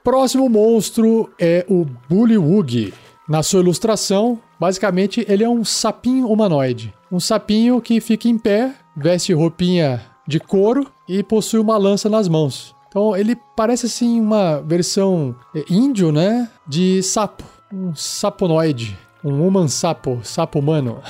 Próximo 0.04 0.50
monstro 0.50 1.34
é 1.40 1.66
o 1.70 1.86
Bullywug. 2.10 2.94
Na 3.26 3.42
sua 3.42 3.62
ilustração, 3.62 4.38
basicamente 4.60 5.26
ele 5.30 5.46
é 5.46 5.50
um 5.50 5.64
sapinho 5.64 6.28
humanoide. 6.28 6.94
Um 7.10 7.22
sapinho 7.22 7.80
que 7.80 8.02
fica 8.02 8.28
em 8.28 8.38
pé, 8.38 8.74
veste 8.98 9.32
roupinha 9.32 10.02
de 10.28 10.42
couro 10.42 10.92
e 11.08 11.24
possui 11.24 11.62
uma 11.62 11.78
lança 11.78 12.10
nas 12.10 12.28
mãos. 12.28 12.76
Então 12.92 13.16
ele 13.16 13.38
parece 13.56 13.86
assim 13.86 14.20
uma 14.20 14.62
versão 14.62 15.34
é, 15.56 15.64
índio, 15.70 16.12
né? 16.12 16.50
De 16.68 17.02
sapo. 17.02 17.46
Um 17.74 17.96
saponoide. 17.96 19.00
Um 19.24 19.48
human 19.48 19.70
sapo, 19.70 20.20
sapo 20.24 20.60
humano. 20.60 21.02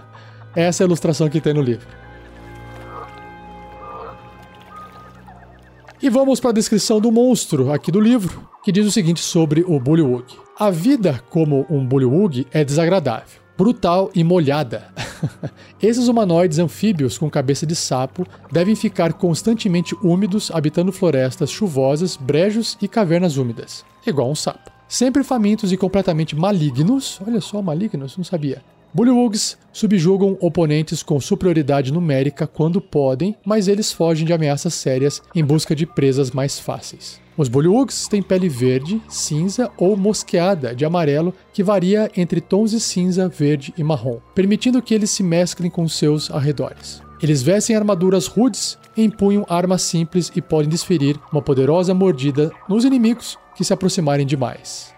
Essa 0.56 0.82
é 0.82 0.84
a 0.84 0.86
ilustração 0.86 1.28
que 1.28 1.38
tem 1.38 1.52
no 1.52 1.60
livro. 1.60 1.86
E 6.02 6.08
vamos 6.08 6.40
para 6.40 6.50
a 6.50 6.54
descrição 6.54 7.02
do 7.02 7.12
monstro 7.12 7.70
aqui 7.70 7.92
do 7.92 8.00
livro, 8.00 8.48
que 8.64 8.72
diz 8.72 8.86
o 8.86 8.90
seguinte 8.90 9.20
sobre 9.20 9.62
o 9.66 9.78
Bullywug. 9.78 10.24
A 10.58 10.70
vida 10.70 11.22
como 11.28 11.66
um 11.68 11.84
Bullywug 11.84 12.46
é 12.50 12.64
desagradável 12.64 13.45
brutal 13.56 14.10
e 14.14 14.22
molhada. 14.22 14.88
Esses 15.82 16.08
humanoides 16.08 16.58
anfíbios 16.58 17.18
com 17.18 17.30
cabeça 17.30 17.66
de 17.66 17.74
sapo 17.74 18.26
devem 18.52 18.74
ficar 18.74 19.12
constantemente 19.14 19.94
úmidos, 20.02 20.50
habitando 20.52 20.92
florestas 20.92 21.50
chuvosas, 21.50 22.16
brejos 22.16 22.76
e 22.80 22.88
cavernas 22.88 23.36
úmidas, 23.36 23.84
igual 24.06 24.30
um 24.30 24.34
sapo. 24.34 24.70
Sempre 24.88 25.24
famintos 25.24 25.72
e 25.72 25.76
completamente 25.76 26.36
malignos, 26.36 27.20
olha 27.26 27.40
só, 27.40 27.60
malignos, 27.60 28.16
não 28.16 28.24
sabia. 28.24 28.62
Bullywugs 28.94 29.58
subjugam 29.72 30.38
oponentes 30.40 31.02
com 31.02 31.20
superioridade 31.20 31.92
numérica 31.92 32.46
quando 32.46 32.80
podem, 32.80 33.36
mas 33.44 33.68
eles 33.68 33.92
fogem 33.92 34.24
de 34.24 34.32
ameaças 34.32 34.74
sérias 34.74 35.22
em 35.34 35.44
busca 35.44 35.74
de 35.74 35.84
presas 35.84 36.30
mais 36.30 36.58
fáceis. 36.58 37.20
Os 37.36 37.48
Bullywugs 37.48 38.08
têm 38.08 38.22
pele 38.22 38.48
verde, 38.48 39.02
cinza 39.08 39.70
ou 39.76 39.94
mosqueada 39.94 40.74
de 40.74 40.86
amarelo 40.86 41.34
que 41.52 41.62
varia 41.62 42.10
entre 42.16 42.40
tons 42.40 42.70
de 42.70 42.80
cinza, 42.80 43.28
verde 43.28 43.74
e 43.76 43.84
marrom, 43.84 44.18
permitindo 44.34 44.80
que 44.80 44.94
eles 44.94 45.10
se 45.10 45.22
mesclem 45.22 45.70
com 45.70 45.86
seus 45.86 46.30
arredores. 46.30 47.02
Eles 47.22 47.42
vestem 47.42 47.76
armaduras 47.76 48.26
rudes, 48.26 48.78
empunham 48.96 49.44
armas 49.50 49.82
simples 49.82 50.32
e 50.34 50.40
podem 50.40 50.68
desferir 50.68 51.20
uma 51.30 51.42
poderosa 51.42 51.92
mordida 51.92 52.50
nos 52.66 52.84
inimigos 52.84 53.38
que 53.54 53.64
se 53.64 53.72
aproximarem 53.72 54.26
demais. 54.26 54.94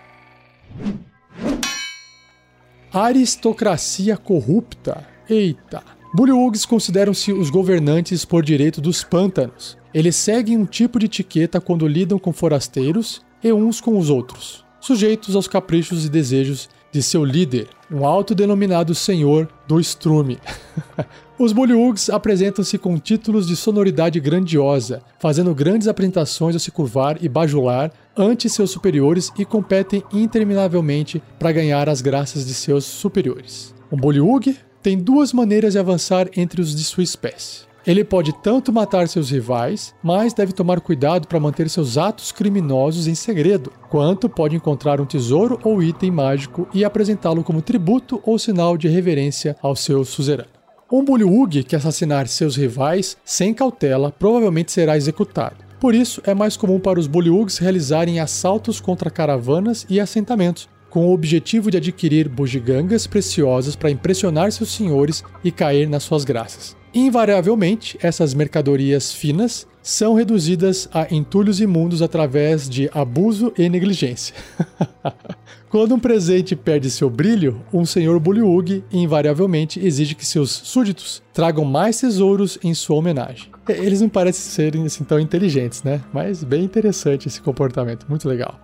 Aristocracia 2.92 4.16
corrupta. 4.16 5.04
Eita! 5.28 5.82
Bullywugs 6.14 6.64
consideram-se 6.64 7.32
os 7.32 7.50
governantes 7.50 8.24
por 8.24 8.42
direito 8.42 8.80
dos 8.80 9.04
pântanos, 9.04 9.76
eles 9.98 10.14
seguem 10.14 10.56
um 10.56 10.64
tipo 10.64 10.96
de 10.96 11.06
etiqueta 11.06 11.60
quando 11.60 11.88
lidam 11.88 12.20
com 12.20 12.32
forasteiros 12.32 13.20
e 13.42 13.52
uns 13.52 13.80
com 13.80 13.98
os 13.98 14.10
outros, 14.10 14.64
sujeitos 14.80 15.34
aos 15.34 15.48
caprichos 15.48 16.04
e 16.04 16.08
desejos 16.08 16.68
de 16.92 17.02
seu 17.02 17.24
líder, 17.24 17.66
um 17.90 18.06
autodenominado 18.06 18.94
Senhor 18.94 19.48
do 19.66 19.80
Estrume. 19.80 20.38
Os 21.36 21.52
Bullywugs 21.52 22.10
apresentam-se 22.10 22.78
com 22.78 22.96
títulos 22.96 23.48
de 23.48 23.56
sonoridade 23.56 24.20
grandiosa, 24.20 25.02
fazendo 25.18 25.52
grandes 25.52 25.88
apresentações 25.88 26.54
a 26.54 26.60
se 26.60 26.70
curvar 26.70 27.18
e 27.20 27.28
bajular 27.28 27.90
ante 28.16 28.48
seus 28.48 28.70
superiores 28.70 29.32
e 29.36 29.44
competem 29.44 30.04
interminavelmente 30.12 31.20
para 31.40 31.50
ganhar 31.50 31.88
as 31.88 32.00
graças 32.00 32.46
de 32.46 32.54
seus 32.54 32.84
superiores. 32.84 33.74
Um 33.90 33.96
Bullywug 33.96 34.56
tem 34.80 34.96
duas 34.96 35.32
maneiras 35.32 35.72
de 35.72 35.80
avançar 35.80 36.28
entre 36.36 36.60
os 36.60 36.72
de 36.72 36.84
sua 36.84 37.02
espécie. 37.02 37.67
Ele 37.88 38.04
pode 38.04 38.34
tanto 38.42 38.70
matar 38.70 39.08
seus 39.08 39.30
rivais, 39.30 39.94
mas 40.02 40.34
deve 40.34 40.52
tomar 40.52 40.78
cuidado 40.78 41.26
para 41.26 41.40
manter 41.40 41.70
seus 41.70 41.96
atos 41.96 42.30
criminosos 42.30 43.06
em 43.06 43.14
segredo, 43.14 43.72
quanto 43.88 44.28
pode 44.28 44.54
encontrar 44.54 45.00
um 45.00 45.06
tesouro 45.06 45.58
ou 45.64 45.82
item 45.82 46.10
mágico 46.10 46.68
e 46.74 46.84
apresentá-lo 46.84 47.42
como 47.42 47.62
tributo 47.62 48.20
ou 48.26 48.38
sinal 48.38 48.76
de 48.76 48.88
reverência 48.88 49.56
ao 49.62 49.74
seu 49.74 50.04
suzerano. 50.04 50.50
Um 50.92 51.02
Bullywug 51.02 51.64
que 51.64 51.74
assassinar 51.74 52.28
seus 52.28 52.56
rivais 52.56 53.16
sem 53.24 53.54
cautela 53.54 54.12
provavelmente 54.12 54.70
será 54.70 54.94
executado. 54.94 55.56
Por 55.80 55.94
isso, 55.94 56.20
é 56.26 56.34
mais 56.34 56.58
comum 56.58 56.78
para 56.78 57.00
os 57.00 57.06
Bullywugs 57.06 57.56
realizarem 57.56 58.20
assaltos 58.20 58.82
contra 58.82 59.08
caravanas 59.08 59.86
e 59.88 59.98
assentamentos, 59.98 60.68
com 60.90 61.06
o 61.06 61.14
objetivo 61.14 61.70
de 61.70 61.78
adquirir 61.78 62.28
bugigangas 62.28 63.06
preciosas 63.06 63.74
para 63.74 63.90
impressionar 63.90 64.52
seus 64.52 64.74
senhores 64.74 65.24
e 65.42 65.50
cair 65.50 65.88
nas 65.88 66.02
suas 66.02 66.22
graças. 66.22 66.77
Invariavelmente, 66.94 67.98
essas 68.02 68.32
mercadorias 68.32 69.12
finas 69.12 69.66
são 69.82 70.14
reduzidas 70.14 70.88
a 70.92 71.12
entulhos 71.14 71.60
imundos 71.60 72.02
através 72.02 72.68
de 72.68 72.90
abuso 72.92 73.52
e 73.56 73.68
negligência. 73.68 74.34
Quando 75.70 75.94
um 75.94 75.98
presente 75.98 76.56
perde 76.56 76.90
seu 76.90 77.10
brilho, 77.10 77.62
um 77.72 77.84
senhor 77.84 78.18
Bullywug 78.18 78.82
invariavelmente 78.90 79.78
exige 79.84 80.14
que 80.14 80.24
seus 80.24 80.50
súditos 80.50 81.22
tragam 81.32 81.62
mais 81.64 82.00
tesouros 82.00 82.58
em 82.64 82.72
sua 82.72 82.96
homenagem. 82.96 83.50
Eles 83.68 84.00
não 84.00 84.08
parecem 84.08 84.50
serem 84.50 84.86
assim, 84.86 85.04
tão 85.04 85.20
inteligentes, 85.20 85.82
né? 85.82 86.00
Mas 86.10 86.42
bem 86.42 86.64
interessante 86.64 87.28
esse 87.28 87.42
comportamento, 87.42 88.06
muito 88.08 88.26
legal. 88.26 88.58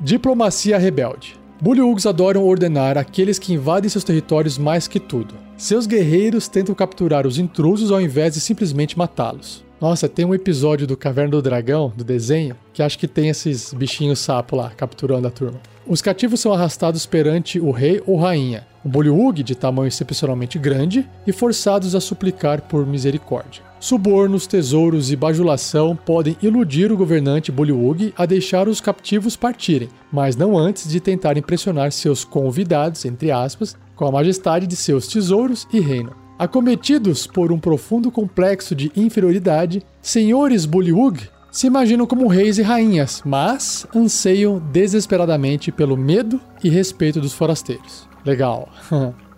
Diplomacia 0.00 0.78
rebelde. 0.78 1.41
Bullywugs 1.62 2.06
adoram 2.06 2.44
ordenar 2.44 2.98
aqueles 2.98 3.38
que 3.38 3.52
invadem 3.52 3.88
seus 3.88 4.02
territórios 4.02 4.58
mais 4.58 4.88
que 4.88 4.98
tudo. 4.98 5.36
Seus 5.56 5.86
guerreiros 5.86 6.48
tentam 6.48 6.74
capturar 6.74 7.24
os 7.24 7.38
intrusos 7.38 7.92
ao 7.92 8.00
invés 8.00 8.34
de 8.34 8.40
simplesmente 8.40 8.98
matá-los. 8.98 9.64
Nossa, 9.80 10.08
tem 10.08 10.24
um 10.24 10.34
episódio 10.34 10.88
do 10.88 10.96
Caverna 10.96 11.30
do 11.30 11.40
Dragão, 11.40 11.92
do 11.96 12.02
desenho, 12.02 12.56
que 12.72 12.82
acho 12.82 12.98
que 12.98 13.06
tem 13.06 13.28
esses 13.28 13.72
bichinhos 13.72 14.18
sapo 14.18 14.56
lá, 14.56 14.70
capturando 14.70 15.28
a 15.28 15.30
turma. 15.30 15.60
Os 15.86 16.02
cativos 16.02 16.40
são 16.40 16.52
arrastados 16.52 17.06
perante 17.06 17.60
o 17.60 17.70
rei 17.70 18.02
ou 18.08 18.16
rainha, 18.16 18.66
um 18.84 18.90
Bullywug 18.90 19.44
de 19.44 19.54
tamanho 19.54 19.86
excepcionalmente 19.86 20.58
grande, 20.58 21.08
e 21.24 21.30
forçados 21.30 21.94
a 21.94 22.00
suplicar 22.00 22.62
por 22.62 22.84
misericórdia. 22.84 23.71
Subornos, 23.82 24.46
tesouros 24.46 25.10
e 25.10 25.16
bajulação 25.16 25.96
podem 25.96 26.36
iludir 26.40 26.92
o 26.92 26.96
governante 26.96 27.50
Bullywug 27.50 28.14
a 28.16 28.24
deixar 28.24 28.68
os 28.68 28.80
captivos 28.80 29.34
partirem, 29.34 29.88
mas 30.12 30.36
não 30.36 30.56
antes 30.56 30.88
de 30.88 31.00
tentar 31.00 31.36
impressionar 31.36 31.90
seus 31.90 32.24
convidados, 32.24 33.04
entre 33.04 33.32
aspas, 33.32 33.76
com 33.96 34.06
a 34.06 34.12
majestade 34.12 34.68
de 34.68 34.76
seus 34.76 35.08
tesouros 35.08 35.66
e 35.72 35.80
reino. 35.80 36.14
Acometidos 36.38 37.26
por 37.26 37.50
um 37.50 37.58
profundo 37.58 38.08
complexo 38.12 38.72
de 38.72 38.92
inferioridade, 38.94 39.82
senhores 40.00 40.64
Bullywug 40.64 41.28
se 41.50 41.66
imaginam 41.66 42.06
como 42.06 42.28
reis 42.28 42.58
e 42.58 42.62
rainhas, 42.62 43.20
mas 43.24 43.84
anseiam 43.92 44.62
desesperadamente 44.72 45.72
pelo 45.72 45.96
medo 45.96 46.40
e 46.62 46.68
respeito 46.68 47.20
dos 47.20 47.32
forasteiros. 47.32 48.08
Legal. 48.24 48.68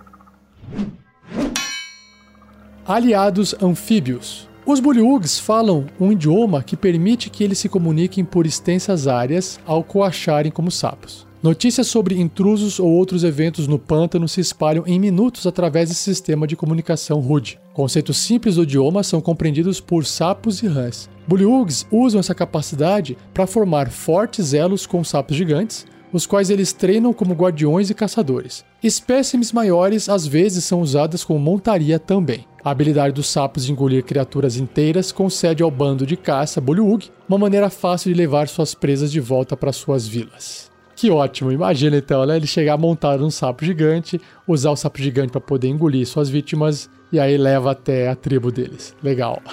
Aliados 2.87 3.55
anfíbios. 3.63 4.47
Os 4.67 4.79
Bullywugs 4.79 5.39
falam 5.39 5.87
um 5.99 6.13
idioma 6.13 6.63
que 6.63 6.77
permite 6.77 7.31
que 7.31 7.43
eles 7.43 7.57
se 7.57 7.67
comuniquem 7.67 8.23
por 8.27 8.45
extensas 8.45 9.09
áreas 9.09 9.59
ao 9.65 9.83
coacharem 9.83 10.53
como 10.53 10.71
sapos. 10.71 11.27
Notícias 11.43 11.87
sobre 11.87 12.21
intrusos 12.21 12.79
ou 12.79 12.91
outros 12.91 13.25
eventos 13.25 13.67
no 13.67 13.79
pântano 13.79 14.29
se 14.29 14.43
espalham 14.43 14.85
em 14.87 15.01
minutos 15.01 15.47
através 15.47 15.89
desse 15.89 16.03
sistema 16.03 16.47
de 16.47 16.57
comunicação 16.57 17.21
rude. 17.21 17.59
Conceitos 17.73 18.19
simples 18.19 18.57
do 18.57 18.65
idioma 18.65 19.03
são 19.03 19.19
compreendidos 19.19 19.81
por 19.81 20.05
sapos 20.05 20.63
e 20.63 20.67
rãs. 20.67 21.09
Bullywugs 21.27 21.87
usam 21.91 22.21
essa 22.21 22.35
capacidade 22.35 23.17
para 23.33 23.47
formar 23.47 23.89
fortes 23.89 24.53
elos 24.53 24.87
com 24.87 25.03
sapos 25.03 25.39
gigantes, 25.39 25.87
os 26.13 26.27
quais 26.27 26.51
eles 26.51 26.75
treinam 26.75 27.15
como 27.15 27.33
guardiões 27.33 27.89
e 27.89 27.95
caçadores. 27.95 28.63
Espécimes 28.83 29.53
maiores 29.53 30.07
às 30.11 30.27
vezes 30.27 30.65
são 30.65 30.83
usadas 30.83 31.25
como 31.25 31.41
montaria 31.41 31.99
também. 31.99 32.47
A 32.65 32.71
habilidade 32.71 33.13
dos 33.13 33.27
sapos 33.27 33.67
de 33.67 33.73
engolir 33.73 34.03
criaturas 34.03 34.57
inteiras 34.57 35.13
concede 35.13 35.63
ao 35.63 35.71
bando 35.71 36.07
de 36.07 36.17
caça 36.17 36.63
Bullywug 36.63 37.11
uma 37.29 37.37
maneira 37.37 37.69
fácil 37.69 38.11
de 38.11 38.17
levar 38.17 38.49
suas 38.49 38.75
presas 38.75 39.13
de 39.13 39.21
volta 39.21 39.55
para 39.55 39.71
suas 39.71 40.09
vilas. 40.09 40.73
Que 40.97 41.11
ótimo! 41.11 41.53
Imagina 41.53 41.99
então, 41.99 42.25
né? 42.25 42.37
Ele 42.37 42.47
chegar 42.47 42.79
montado 42.79 43.21
num 43.21 43.31
sapo 43.31 43.67
gigante, 43.67 44.19
usar 44.49 44.71
o 44.71 44.77
sapo 44.77 44.99
gigante 44.99 45.31
para 45.31 45.43
poder 45.43 45.69
engolir 45.69 46.07
suas 46.07 46.31
vítimas 46.31 46.89
e 47.13 47.21
aí 47.21 47.37
leva 47.37 47.73
até 47.73 48.09
a 48.09 48.17
tribo 48.17 48.51
deles. 48.51 48.97
Legal. 49.03 49.43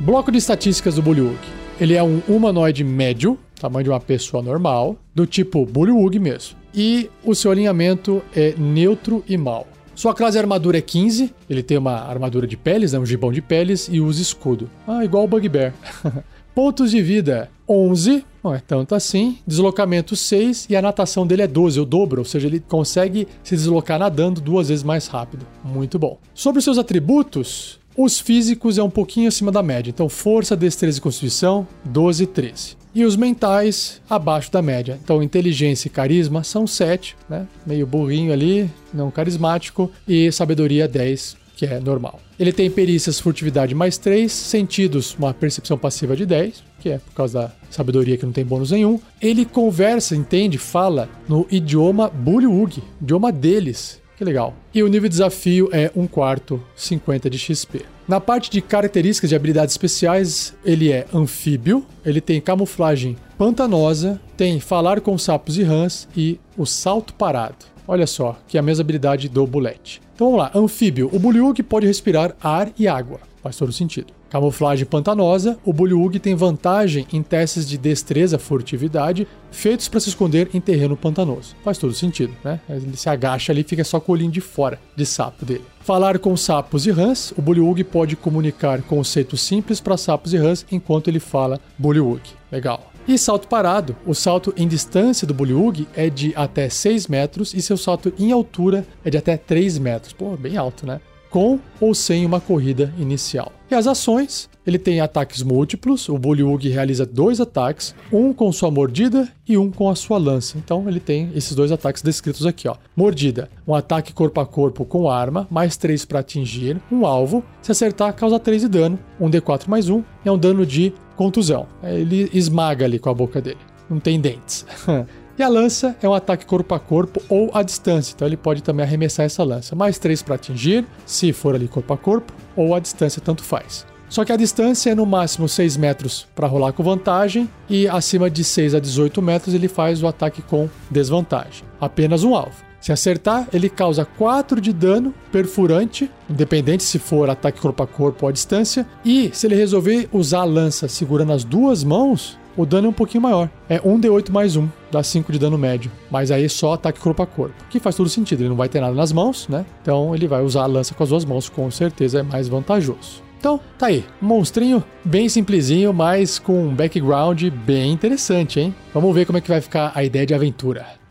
Bloco 0.00 0.32
de 0.32 0.38
estatísticas 0.38 0.96
do 0.96 1.02
Bullywug. 1.02 1.38
Ele 1.80 1.94
é 1.94 2.02
um 2.02 2.20
humanoide 2.26 2.82
médio, 2.82 3.38
tamanho 3.62 3.84
de 3.84 3.90
uma 3.90 4.00
pessoa 4.00 4.42
normal, 4.42 4.96
do 5.14 5.26
tipo 5.26 5.64
Bullywug 5.64 6.18
mesmo. 6.18 6.56
E 6.74 7.08
o 7.24 7.34
seu 7.34 7.50
alinhamento 7.50 8.22
é 8.34 8.54
neutro 8.58 9.22
e 9.28 9.36
mal. 9.36 9.66
Sua 9.94 10.14
classe 10.14 10.32
de 10.32 10.38
armadura 10.38 10.78
é 10.78 10.80
15, 10.80 11.32
ele 11.48 11.62
tem 11.62 11.76
uma 11.76 11.92
armadura 11.92 12.46
de 12.46 12.56
peles, 12.56 12.92
né, 12.92 12.98
um 12.98 13.06
gibão 13.06 13.30
de 13.30 13.42
peles 13.42 13.88
e 13.92 14.00
usa 14.00 14.20
escudo. 14.20 14.68
Ah, 14.88 15.04
igual 15.04 15.24
o 15.24 15.28
Bugbear. 15.28 15.74
Pontos 16.54 16.90
de 16.90 17.00
vida 17.00 17.50
11, 17.68 18.24
não 18.42 18.54
é 18.54 18.58
tanto 18.58 18.94
assim. 18.94 19.38
Deslocamento 19.46 20.16
6 20.16 20.66
e 20.68 20.76
a 20.76 20.82
natação 20.82 21.26
dele 21.26 21.42
é 21.42 21.46
12, 21.46 21.80
o 21.80 21.84
dobro, 21.84 22.20
ou 22.20 22.24
seja, 22.24 22.46
ele 22.46 22.60
consegue 22.60 23.28
se 23.42 23.54
deslocar 23.54 23.98
nadando 23.98 24.40
duas 24.40 24.68
vezes 24.68 24.82
mais 24.82 25.06
rápido. 25.06 25.46
Muito 25.64 25.98
bom. 25.98 26.18
Sobre 26.34 26.58
os 26.58 26.64
seus 26.64 26.78
atributos, 26.78 27.78
os 27.96 28.18
físicos 28.18 28.78
é 28.78 28.82
um 28.82 28.90
pouquinho 28.90 29.28
acima 29.28 29.52
da 29.52 29.62
média, 29.62 29.90
então 29.90 30.08
força, 30.08 30.56
destreza 30.56 30.98
e 30.98 31.00
constituição, 31.00 31.66
12 31.84 32.24
e 32.24 32.26
13. 32.26 32.81
E 32.94 33.04
os 33.04 33.16
mentais, 33.16 34.00
abaixo 34.08 34.52
da 34.52 34.60
média. 34.60 34.98
Então 35.02 35.22
inteligência 35.22 35.88
e 35.88 35.90
carisma 35.90 36.44
são 36.44 36.66
7, 36.66 37.16
né? 37.28 37.46
Meio 37.66 37.86
burrinho 37.86 38.32
ali, 38.32 38.70
não 38.92 39.10
carismático. 39.10 39.90
E 40.06 40.30
sabedoria 40.30 40.86
10, 40.86 41.36
que 41.56 41.64
é 41.64 41.80
normal. 41.80 42.20
Ele 42.38 42.52
tem 42.52 42.70
perícias 42.70 43.20
furtividade 43.20 43.74
mais 43.74 43.96
3, 43.96 44.30
sentidos, 44.30 45.14
uma 45.18 45.32
percepção 45.32 45.78
passiva 45.78 46.16
de 46.16 46.26
10, 46.26 46.62
que 46.80 46.90
é 46.90 46.98
por 46.98 47.14
causa 47.14 47.40
da 47.40 47.52
sabedoria 47.70 48.16
que 48.16 48.26
não 48.26 48.32
tem 48.32 48.44
bônus 48.44 48.72
nenhum. 48.72 49.00
Ele 49.20 49.44
conversa, 49.44 50.16
entende, 50.16 50.58
fala 50.58 51.08
no 51.28 51.46
idioma 51.50 52.10
Bullywug, 52.10 52.82
idioma 53.00 53.30
deles, 53.30 54.02
que 54.18 54.24
legal. 54.24 54.54
E 54.74 54.82
o 54.82 54.88
nível 54.88 55.08
de 55.08 55.14
desafio 55.14 55.68
é 55.72 55.90
1 55.94 56.06
quarto, 56.08 56.62
50 56.76 57.30
de 57.30 57.38
XP. 57.38 57.86
Na 58.06 58.20
parte 58.20 58.50
de 58.50 58.60
características 58.60 59.30
de 59.30 59.36
habilidades 59.36 59.74
especiais, 59.74 60.54
ele 60.64 60.90
é 60.90 61.06
anfíbio, 61.14 61.86
ele 62.04 62.20
tem 62.20 62.40
camuflagem 62.40 63.16
pantanosa, 63.38 64.20
tem 64.36 64.58
falar 64.58 65.00
com 65.00 65.16
sapos 65.16 65.56
e 65.56 65.62
rãs 65.62 66.08
e 66.16 66.38
o 66.56 66.66
salto 66.66 67.14
parado. 67.14 67.71
Olha 67.86 68.06
só, 68.06 68.38
que 68.46 68.56
é 68.56 68.60
a 68.60 68.62
mesma 68.62 68.82
habilidade 68.82 69.28
do 69.28 69.46
bulete. 69.46 70.00
Então 70.14 70.28
vamos 70.28 70.40
lá, 70.40 70.50
anfíbio. 70.54 71.10
O 71.12 71.18
Bullywug 71.18 71.62
pode 71.62 71.86
respirar 71.86 72.34
ar 72.40 72.70
e 72.78 72.86
água. 72.86 73.20
Faz 73.42 73.56
todo 73.56 73.72
sentido. 73.72 74.12
Camuflagem 74.30 74.86
pantanosa, 74.86 75.58
o 75.62 75.74
Bullywug 75.74 76.18
tem 76.18 76.34
vantagem 76.34 77.06
em 77.12 77.22
testes 77.22 77.68
de 77.68 77.76
destreza, 77.76 78.38
furtividade, 78.38 79.28
feitos 79.50 79.88
para 79.88 80.00
se 80.00 80.08
esconder 80.08 80.48
em 80.54 80.60
terreno 80.60 80.96
pantanoso. 80.96 81.54
Faz 81.62 81.76
todo 81.76 81.92
sentido, 81.92 82.32
né? 82.42 82.58
Ele 82.66 82.96
se 82.96 83.10
agacha 83.10 83.52
ali 83.52 83.60
e 83.60 83.64
fica 83.64 83.84
só 83.84 84.00
com 84.00 84.12
o 84.12 84.14
olhinho 84.14 84.30
de 84.30 84.40
fora 84.40 84.78
de 84.96 85.04
sapo 85.04 85.44
dele. 85.44 85.64
Falar 85.80 86.18
com 86.18 86.34
sapos 86.34 86.86
e 86.86 86.90
rãs, 86.90 87.34
o 87.36 87.42
Bullywug 87.42 87.84
pode 87.84 88.16
comunicar 88.16 88.80
conceitos 88.82 89.42
simples 89.42 89.80
para 89.80 89.98
sapos 89.98 90.32
e 90.32 90.38
rãs 90.38 90.64
enquanto 90.70 91.08
ele 91.08 91.20
fala 91.20 91.60
Bullywug. 91.76 92.22
Legal. 92.50 92.91
E 93.06 93.18
salto 93.18 93.48
parado. 93.48 93.96
O 94.06 94.14
salto 94.14 94.54
em 94.56 94.68
distância 94.68 95.26
do 95.26 95.34
Bullywug 95.34 95.88
é 95.94 96.08
de 96.08 96.32
até 96.36 96.68
6 96.68 97.08
metros 97.08 97.52
e 97.54 97.60
seu 97.60 97.76
salto 97.76 98.12
em 98.18 98.32
altura 98.32 98.86
é 99.04 99.10
de 99.10 99.18
até 99.18 99.36
3 99.36 99.78
metros. 99.78 100.12
Pô, 100.12 100.36
bem 100.36 100.56
alto, 100.56 100.86
né? 100.86 101.00
com 101.32 101.58
ou 101.80 101.94
sem 101.94 102.26
uma 102.26 102.38
corrida 102.38 102.92
inicial. 102.98 103.50
E 103.70 103.74
as 103.74 103.86
ações, 103.86 104.50
ele 104.66 104.78
tem 104.78 105.00
ataques 105.00 105.42
múltiplos, 105.42 106.06
o 106.10 106.18
Bullywug 106.18 106.68
realiza 106.68 107.06
dois 107.06 107.40
ataques, 107.40 107.94
um 108.12 108.34
com 108.34 108.52
sua 108.52 108.70
mordida 108.70 109.26
e 109.48 109.56
um 109.56 109.70
com 109.70 109.88
a 109.88 109.94
sua 109.94 110.18
lança. 110.18 110.58
Então 110.58 110.86
ele 110.86 111.00
tem 111.00 111.30
esses 111.34 111.54
dois 111.54 111.72
ataques 111.72 112.02
descritos 112.02 112.44
aqui, 112.44 112.68
ó. 112.68 112.76
Mordida, 112.94 113.48
um 113.66 113.74
ataque 113.74 114.12
corpo 114.12 114.38
a 114.40 114.46
corpo 114.46 114.84
com 114.84 115.08
arma, 115.08 115.48
mais 115.50 115.78
3 115.78 116.04
para 116.04 116.20
atingir 116.20 116.76
um 116.92 117.06
alvo. 117.06 117.42
Se 117.62 117.72
acertar, 117.72 118.14
causa 118.14 118.38
3 118.38 118.62
de 118.62 118.68
dano, 118.68 118.98
um 119.18 119.30
D4 119.30 119.68
mais 119.68 119.88
1, 119.88 120.04
é 120.26 120.30
um 120.30 120.36
dano 120.36 120.66
de 120.66 120.92
contusão. 121.16 121.66
Ele 121.82 122.30
esmaga 122.32 122.84
ali 122.84 122.98
com 122.98 123.10
a 123.10 123.14
boca 123.14 123.40
dele. 123.40 123.58
Não 123.88 124.00
tem 124.00 124.20
dentes. 124.20 124.66
E 125.38 125.42
a 125.42 125.48
lança 125.48 125.96
é 126.02 126.08
um 126.08 126.12
ataque 126.12 126.44
corpo 126.44 126.74
a 126.74 126.78
corpo 126.78 127.22
ou 127.26 127.50
à 127.54 127.62
distância, 127.62 128.12
então 128.14 128.28
ele 128.28 128.36
pode 128.36 128.62
também 128.62 128.84
arremessar 128.84 129.24
essa 129.24 129.42
lança. 129.42 129.74
Mais 129.74 129.98
3 129.98 130.22
para 130.22 130.34
atingir, 130.34 130.84
se 131.06 131.32
for 131.32 131.54
ali 131.54 131.66
corpo 131.66 131.92
a 131.94 131.96
corpo, 131.96 132.34
ou 132.54 132.74
à 132.74 132.78
distância, 132.78 133.20
tanto 133.20 133.42
faz. 133.42 133.86
Só 134.10 134.26
que 134.26 134.32
a 134.32 134.36
distância 134.36 134.90
é 134.90 134.94
no 134.94 135.06
máximo 135.06 135.48
6 135.48 135.78
metros 135.78 136.28
para 136.34 136.46
rolar 136.46 136.74
com 136.74 136.82
vantagem, 136.82 137.48
e 137.68 137.88
acima 137.88 138.28
de 138.28 138.44
6 138.44 138.74
a 138.74 138.78
18 138.78 139.22
metros 139.22 139.54
ele 139.54 139.68
faz 139.68 140.02
o 140.02 140.06
ataque 140.06 140.42
com 140.42 140.68
desvantagem. 140.90 141.64
Apenas 141.80 142.22
um 142.24 142.34
alvo. 142.34 142.71
Se 142.82 142.90
acertar, 142.90 143.46
ele 143.52 143.70
causa 143.70 144.04
4 144.04 144.60
de 144.60 144.72
dano 144.72 145.14
perfurante, 145.30 146.10
independente 146.28 146.82
se 146.82 146.98
for 146.98 147.30
ataque 147.30 147.60
corpo 147.60 147.80
a 147.80 147.86
corpo 147.86 148.26
ou 148.26 148.28
à 148.28 148.32
distância. 148.32 148.84
E 149.04 149.30
se 149.32 149.46
ele 149.46 149.54
resolver 149.54 150.08
usar 150.12 150.40
a 150.40 150.44
lança 150.44 150.88
segurando 150.88 151.32
as 151.32 151.44
duas 151.44 151.84
mãos, 151.84 152.36
o 152.56 152.66
dano 152.66 152.88
é 152.88 152.90
um 152.90 152.92
pouquinho 152.92 153.22
maior. 153.22 153.48
É 153.68 153.78
1d8 153.78 154.30
mais 154.32 154.56
1, 154.56 154.68
dá 154.90 155.00
5 155.00 155.30
de 155.30 155.38
dano 155.38 155.56
médio. 155.56 155.92
Mas 156.10 156.32
aí 156.32 156.44
é 156.44 156.48
só 156.48 156.72
ataque 156.72 156.98
corpo 156.98 157.22
a 157.22 157.26
corpo. 157.26 157.54
Que 157.70 157.78
faz 157.78 157.94
todo 157.94 158.08
sentido, 158.08 158.40
ele 158.40 158.48
não 158.48 158.56
vai 158.56 158.68
ter 158.68 158.80
nada 158.80 158.94
nas 158.94 159.12
mãos, 159.12 159.46
né? 159.48 159.64
Então 159.80 160.12
ele 160.12 160.26
vai 160.26 160.42
usar 160.42 160.62
a 160.62 160.66
lança 160.66 160.92
com 160.92 161.04
as 161.04 161.10
duas 161.10 161.24
mãos, 161.24 161.48
com 161.48 161.70
certeza 161.70 162.18
é 162.18 162.22
mais 162.24 162.48
vantajoso. 162.48 163.22
Então, 163.38 163.60
tá 163.78 163.86
aí. 163.86 164.04
Um 164.20 164.26
monstrinho 164.26 164.82
bem 165.04 165.28
simplesinho, 165.28 165.92
mas 165.92 166.40
com 166.40 166.66
um 166.66 166.74
background 166.74 167.44
bem 167.64 167.92
interessante, 167.92 168.58
hein? 168.58 168.74
Vamos 168.92 169.14
ver 169.14 169.24
como 169.24 169.38
é 169.38 169.40
que 169.40 169.48
vai 169.48 169.60
ficar 169.60 169.92
a 169.94 170.02
ideia 170.02 170.26
de 170.26 170.34
aventura. 170.34 171.01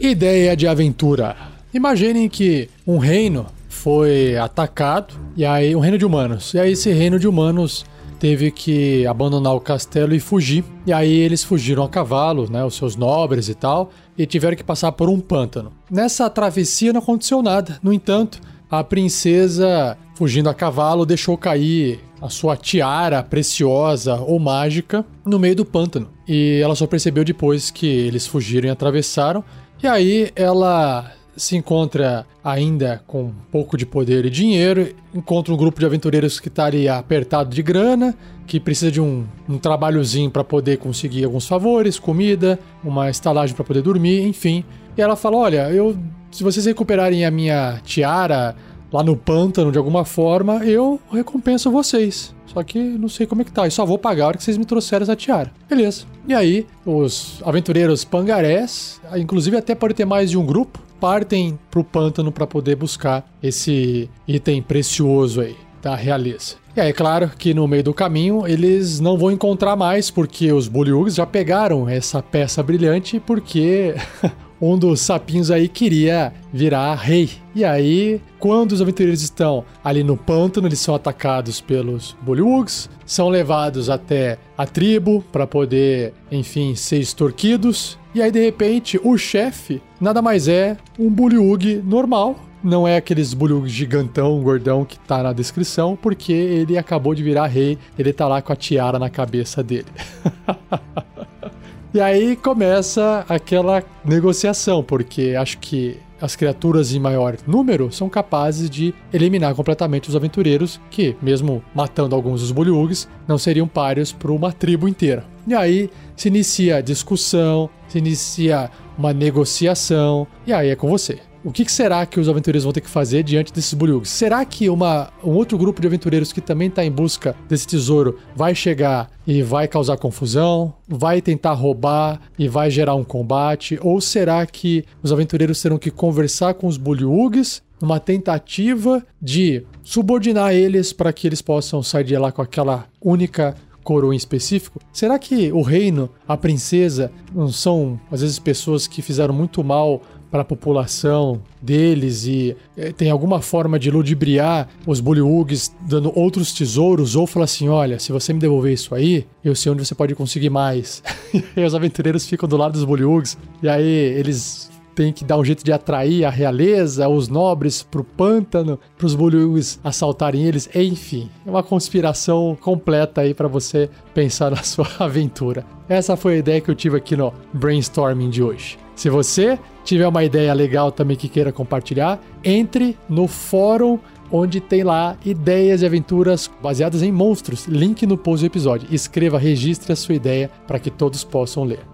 Ideia 0.00 0.56
de 0.56 0.66
aventura. 0.66 1.36
Imaginem 1.74 2.26
que 2.26 2.70
um 2.86 2.96
reino 2.96 3.44
foi 3.68 4.34
atacado, 4.34 5.12
e 5.36 5.44
aí 5.44 5.76
um 5.76 5.80
reino 5.80 5.98
de 5.98 6.06
humanos. 6.06 6.54
E 6.54 6.58
aí 6.58 6.72
esse 6.72 6.90
reino 6.90 7.18
de 7.18 7.28
humanos 7.28 7.84
teve 8.18 8.50
que 8.50 9.06
abandonar 9.06 9.54
o 9.54 9.60
castelo 9.60 10.14
e 10.14 10.18
fugir. 10.18 10.64
E 10.86 10.92
aí 10.92 11.12
eles 11.12 11.44
fugiram 11.44 11.82
a 11.82 11.88
cavalo, 11.88 12.50
né, 12.50 12.64
os 12.64 12.76
seus 12.76 12.96
nobres 12.96 13.50
e 13.50 13.54
tal, 13.54 13.90
e 14.16 14.24
tiveram 14.24 14.56
que 14.56 14.64
passar 14.64 14.90
por 14.92 15.10
um 15.10 15.20
pântano. 15.20 15.70
Nessa 15.90 16.30
travessia 16.30 16.94
não 16.94 17.00
aconteceu 17.00 17.42
nada. 17.42 17.78
No 17.82 17.92
entanto, 17.92 18.40
a 18.70 18.82
princesa, 18.82 19.98
fugindo 20.14 20.48
a 20.48 20.54
cavalo, 20.54 21.04
deixou 21.04 21.36
cair 21.36 22.00
a 22.22 22.30
sua 22.30 22.56
tiara 22.56 23.22
preciosa 23.22 24.16
ou 24.16 24.38
mágica 24.38 25.04
no 25.26 25.38
meio 25.38 25.56
do 25.56 25.64
pântano. 25.64 26.08
E 26.26 26.60
ela 26.62 26.74
só 26.74 26.86
percebeu 26.86 27.24
depois 27.24 27.70
que 27.70 27.86
eles 27.86 28.26
fugiram 28.26 28.68
e 28.68 28.70
atravessaram. 28.70 29.44
E 29.82 29.86
aí 29.86 30.30
ela 30.36 31.10
se 31.36 31.56
encontra 31.56 32.26
ainda 32.44 33.02
com 33.06 33.22
um 33.24 33.34
pouco 33.50 33.76
de 33.76 33.86
poder 33.86 34.26
e 34.26 34.30
dinheiro, 34.30 34.94
encontra 35.14 35.54
um 35.54 35.56
grupo 35.56 35.80
de 35.80 35.86
aventureiros 35.86 36.38
que 36.38 36.48
está 36.48 36.66
ali 36.66 36.86
apertado 36.86 37.48
de 37.48 37.62
grana, 37.62 38.14
que 38.46 38.60
precisa 38.60 38.90
de 38.90 39.00
um, 39.00 39.24
um 39.48 39.56
trabalhozinho 39.56 40.30
para 40.30 40.44
poder 40.44 40.76
conseguir 40.76 41.24
alguns 41.24 41.46
favores, 41.46 41.98
comida, 41.98 42.58
uma 42.84 43.08
estalagem 43.08 43.56
para 43.56 43.64
poder 43.64 43.80
dormir, 43.80 44.26
enfim. 44.26 44.64
E 44.98 45.00
ela 45.00 45.16
fala: 45.16 45.38
Olha, 45.38 45.70
eu, 45.70 45.96
se 46.30 46.42
vocês 46.42 46.66
recuperarem 46.66 47.24
a 47.24 47.30
minha 47.30 47.80
tiara 47.82 48.54
lá 48.92 49.02
no 49.02 49.16
pântano 49.16 49.72
de 49.72 49.78
alguma 49.78 50.04
forma, 50.04 50.64
eu 50.64 51.00
recompenso 51.10 51.70
vocês. 51.70 52.34
Só 52.52 52.62
que 52.62 52.78
não 52.78 53.08
sei 53.08 53.26
como 53.26 53.42
é 53.42 53.44
que 53.44 53.52
tá. 53.52 53.66
E 53.66 53.70
só 53.70 53.84
vou 53.86 53.98
pagar 53.98 54.24
a 54.24 54.28
hora 54.28 54.36
que 54.36 54.44
vocês 54.44 54.56
me 54.56 54.64
trouxeram 54.64 55.04
essa 55.04 55.16
tiara. 55.16 55.52
Beleza. 55.68 56.04
E 56.26 56.34
aí, 56.34 56.66
os 56.84 57.40
aventureiros 57.44 58.04
pangarés, 58.04 59.00
inclusive 59.16 59.56
até 59.56 59.74
pode 59.74 59.94
ter 59.94 60.04
mais 60.04 60.30
de 60.30 60.38
um 60.38 60.44
grupo, 60.44 60.80
partem 61.00 61.58
pro 61.70 61.84
pântano 61.84 62.30
para 62.30 62.46
poder 62.46 62.76
buscar 62.76 63.24
esse 63.42 64.10
item 64.26 64.62
precioso 64.62 65.40
aí 65.40 65.56
da 65.80 65.94
realeza. 65.94 66.56
E 66.76 66.80
aí, 66.80 66.90
é 66.90 66.92
claro 66.92 67.30
que 67.36 67.54
no 67.54 67.66
meio 67.66 67.82
do 67.82 67.94
caminho 67.94 68.46
eles 68.46 69.00
não 69.00 69.16
vão 69.16 69.30
encontrar 69.30 69.76
mais, 69.76 70.10
porque 70.10 70.52
os 70.52 70.68
Bullywugs 70.68 71.14
já 71.14 71.26
pegaram 71.26 71.88
essa 71.88 72.22
peça 72.22 72.62
brilhante, 72.62 73.18
porque 73.18 73.94
um 74.60 74.76
dos 74.76 75.00
sapinhos 75.00 75.50
aí 75.50 75.68
queria 75.68 76.32
virar 76.52 76.94
rei. 76.94 77.30
E 77.54 77.64
aí, 77.64 78.20
quando 78.38 78.72
os 78.72 78.82
aventureiros 78.82 79.22
estão 79.22 79.64
ali 79.82 80.04
no 80.04 80.16
pântano, 80.16 80.68
eles 80.68 80.78
são 80.78 80.94
atacados 80.94 81.60
pelos 81.60 82.16
Bullywugs, 82.20 82.90
são 83.06 83.28
levados 83.28 83.88
até 83.88 84.38
a 84.56 84.66
tribo 84.66 85.24
para 85.32 85.46
poder, 85.46 86.12
enfim, 86.30 86.74
ser 86.74 86.98
extorquidos. 86.98 87.98
E 88.14 88.20
aí, 88.20 88.30
de 88.30 88.44
repente, 88.44 89.00
o 89.02 89.16
chefe 89.16 89.80
nada 90.00 90.20
mais 90.20 90.48
é 90.48 90.76
um 90.98 91.08
Bullywug 91.08 91.82
normal, 91.84 92.36
não 92.62 92.86
é 92.86 92.96
aqueles 92.96 93.32
bulho 93.32 93.66
gigantão, 93.66 94.42
gordão 94.42 94.84
que 94.84 94.98
tá 94.98 95.22
na 95.22 95.32
descrição, 95.32 95.96
porque 95.96 96.32
ele 96.32 96.76
acabou 96.76 97.14
de 97.14 97.22
virar 97.22 97.46
rei, 97.46 97.78
ele 97.98 98.12
tá 98.12 98.28
lá 98.28 98.42
com 98.42 98.52
a 98.52 98.56
tiara 98.56 98.98
na 98.98 99.08
cabeça 99.08 99.62
dele. 99.62 99.86
E 101.92 102.00
aí 102.00 102.36
começa 102.36 103.24
aquela 103.28 103.82
negociação, 104.04 104.80
porque 104.82 105.34
acho 105.36 105.58
que 105.58 105.98
as 106.20 106.36
criaturas 106.36 106.92
em 106.92 107.00
maior 107.00 107.36
número 107.46 107.90
são 107.90 108.08
capazes 108.08 108.70
de 108.70 108.94
eliminar 109.12 109.54
completamente 109.54 110.08
os 110.08 110.14
aventureiros, 110.14 110.80
que, 110.90 111.16
mesmo 111.20 111.64
matando 111.74 112.14
alguns 112.14 112.42
dos 112.42 112.52
Bullywugs, 112.52 113.08
não 113.26 113.38
seriam 113.38 113.66
páreos 113.66 114.12
para 114.12 114.30
uma 114.30 114.52
tribo 114.52 114.86
inteira. 114.86 115.24
E 115.46 115.54
aí 115.54 115.90
se 116.14 116.28
inicia 116.28 116.76
a 116.76 116.80
discussão, 116.80 117.68
se 117.88 117.98
inicia 117.98 118.70
uma 118.96 119.12
negociação, 119.12 120.26
e 120.46 120.52
aí 120.52 120.68
é 120.68 120.76
com 120.76 120.88
você. 120.88 121.18
O 121.42 121.50
que, 121.50 121.70
será 121.72 122.04
que 122.04 122.20
os 122.20 122.28
aventureiros 122.28 122.64
vão 122.64 122.72
ter 122.72 122.82
que 122.82 122.90
fazer 122.90 123.22
diante 123.22 123.50
desses 123.50 123.72
Bullywugs? 123.72 124.10
Será 124.10 124.44
que 124.44 124.68
uma, 124.68 125.10
um 125.24 125.30
outro 125.30 125.56
grupo 125.56 125.80
de 125.80 125.86
aventureiros 125.86 126.34
que 126.34 126.40
também 126.40 126.68
está 126.68 126.84
em 126.84 126.90
busca 126.90 127.34
desse 127.48 127.66
tesouro 127.66 128.18
vai 128.36 128.54
chegar 128.54 129.10
e 129.26 129.42
vai 129.42 129.66
causar 129.66 129.96
confusão? 129.96 130.74
Vai 130.86 131.22
tentar 131.22 131.54
roubar 131.54 132.20
e 132.38 132.46
vai 132.46 132.70
gerar 132.70 132.94
um 132.94 133.04
combate? 133.04 133.78
Ou 133.80 134.02
será 134.02 134.44
que 134.44 134.84
os 135.02 135.10
aventureiros 135.10 135.62
terão 135.62 135.78
que 135.78 135.90
conversar 135.90 136.52
com 136.52 136.66
os 136.66 136.76
Bullywugs 136.76 137.62
numa 137.80 137.98
tentativa 137.98 139.02
de 139.20 139.64
subordinar 139.82 140.52
eles 140.52 140.92
para 140.92 141.10
que 141.10 141.26
eles 141.26 141.40
possam 141.40 141.82
sair 141.82 142.04
de 142.04 142.18
lá 142.18 142.30
com 142.30 142.42
aquela 142.42 142.84
única 143.00 143.56
coroa 143.82 144.12
em 144.12 144.16
específico? 144.18 144.78
Será 144.92 145.18
que 145.18 145.50
o 145.52 145.62
reino, 145.62 146.10
a 146.28 146.36
princesa, 146.36 147.10
não 147.34 147.48
são 147.48 147.98
às 148.10 148.20
vezes 148.20 148.38
pessoas 148.38 148.86
que 148.86 149.00
fizeram 149.00 149.32
muito 149.32 149.64
mal 149.64 150.02
para 150.30 150.42
a 150.42 150.44
população 150.44 151.42
deles 151.60 152.24
e 152.24 152.56
é, 152.76 152.92
tem 152.92 153.10
alguma 153.10 153.40
forma 153.42 153.78
de 153.78 153.90
ludibriar 153.90 154.68
os 154.86 155.00
Bullywugs 155.00 155.74
dando 155.88 156.16
outros 156.16 156.52
tesouros 156.52 157.16
ou 157.16 157.26
falar 157.26 157.44
assim, 157.44 157.68
olha, 157.68 157.98
se 157.98 158.12
você 158.12 158.32
me 158.32 158.38
devolver 158.38 158.72
isso 158.72 158.94
aí, 158.94 159.26
eu 159.44 159.54
sei 159.56 159.72
onde 159.72 159.84
você 159.84 159.94
pode 159.94 160.14
conseguir 160.14 160.50
mais. 160.50 161.02
e 161.34 161.42
aí 161.56 161.64
os 161.64 161.74
aventureiros 161.74 162.26
ficam 162.26 162.48
do 162.48 162.56
lado 162.56 162.72
dos 162.72 162.84
Bullywugs 162.84 163.36
e 163.62 163.68
aí 163.68 163.84
eles 163.84 164.69
têm 164.94 165.12
que 165.12 165.24
dar 165.24 165.38
um 165.38 165.44
jeito 165.44 165.64
de 165.64 165.72
atrair 165.72 166.24
a 166.24 166.30
realeza, 166.30 167.08
os 167.08 167.28
nobres 167.28 167.82
pro 167.82 168.04
pântano, 168.04 168.78
pros 168.96 169.14
Bullywugs 169.14 169.80
assaltarem 169.82 170.44
eles, 170.44 170.68
enfim, 170.74 171.30
é 171.46 171.50
uma 171.50 171.62
conspiração 171.62 172.56
completa 172.60 173.22
aí 173.22 173.34
para 173.34 173.48
você 173.48 173.88
pensar 174.14 174.50
na 174.52 174.62
sua 174.62 174.88
aventura. 174.98 175.64
Essa 175.88 176.16
foi 176.16 176.34
a 176.34 176.38
ideia 176.38 176.60
que 176.60 176.70
eu 176.70 176.74
tive 176.74 176.96
aqui 176.96 177.16
no 177.16 177.32
brainstorming 177.52 178.30
de 178.30 178.42
hoje. 178.42 178.78
Se 178.94 179.08
você 179.08 179.58
tiver 179.84 180.06
uma 180.06 180.22
ideia 180.22 180.52
legal 180.52 180.92
também 180.92 181.16
que 181.16 181.28
queira 181.28 181.50
compartilhar, 181.50 182.20
entre 182.44 182.96
no 183.08 183.26
fórum 183.26 183.98
onde 184.30 184.60
tem 184.60 184.82
lá 184.82 185.16
ideias 185.24 185.82
e 185.82 185.86
aventuras 185.86 186.50
baseadas 186.62 187.02
em 187.02 187.10
monstros. 187.10 187.66
Link 187.66 188.06
no 188.06 188.16
post 188.16 188.44
do 188.44 188.46
episódio. 188.46 188.88
Escreva, 188.92 189.38
registre 189.38 189.92
a 189.92 189.96
sua 189.96 190.14
ideia 190.14 190.50
para 190.66 190.78
que 190.78 190.90
todos 190.90 191.24
possam 191.24 191.64
ler. 191.64 191.89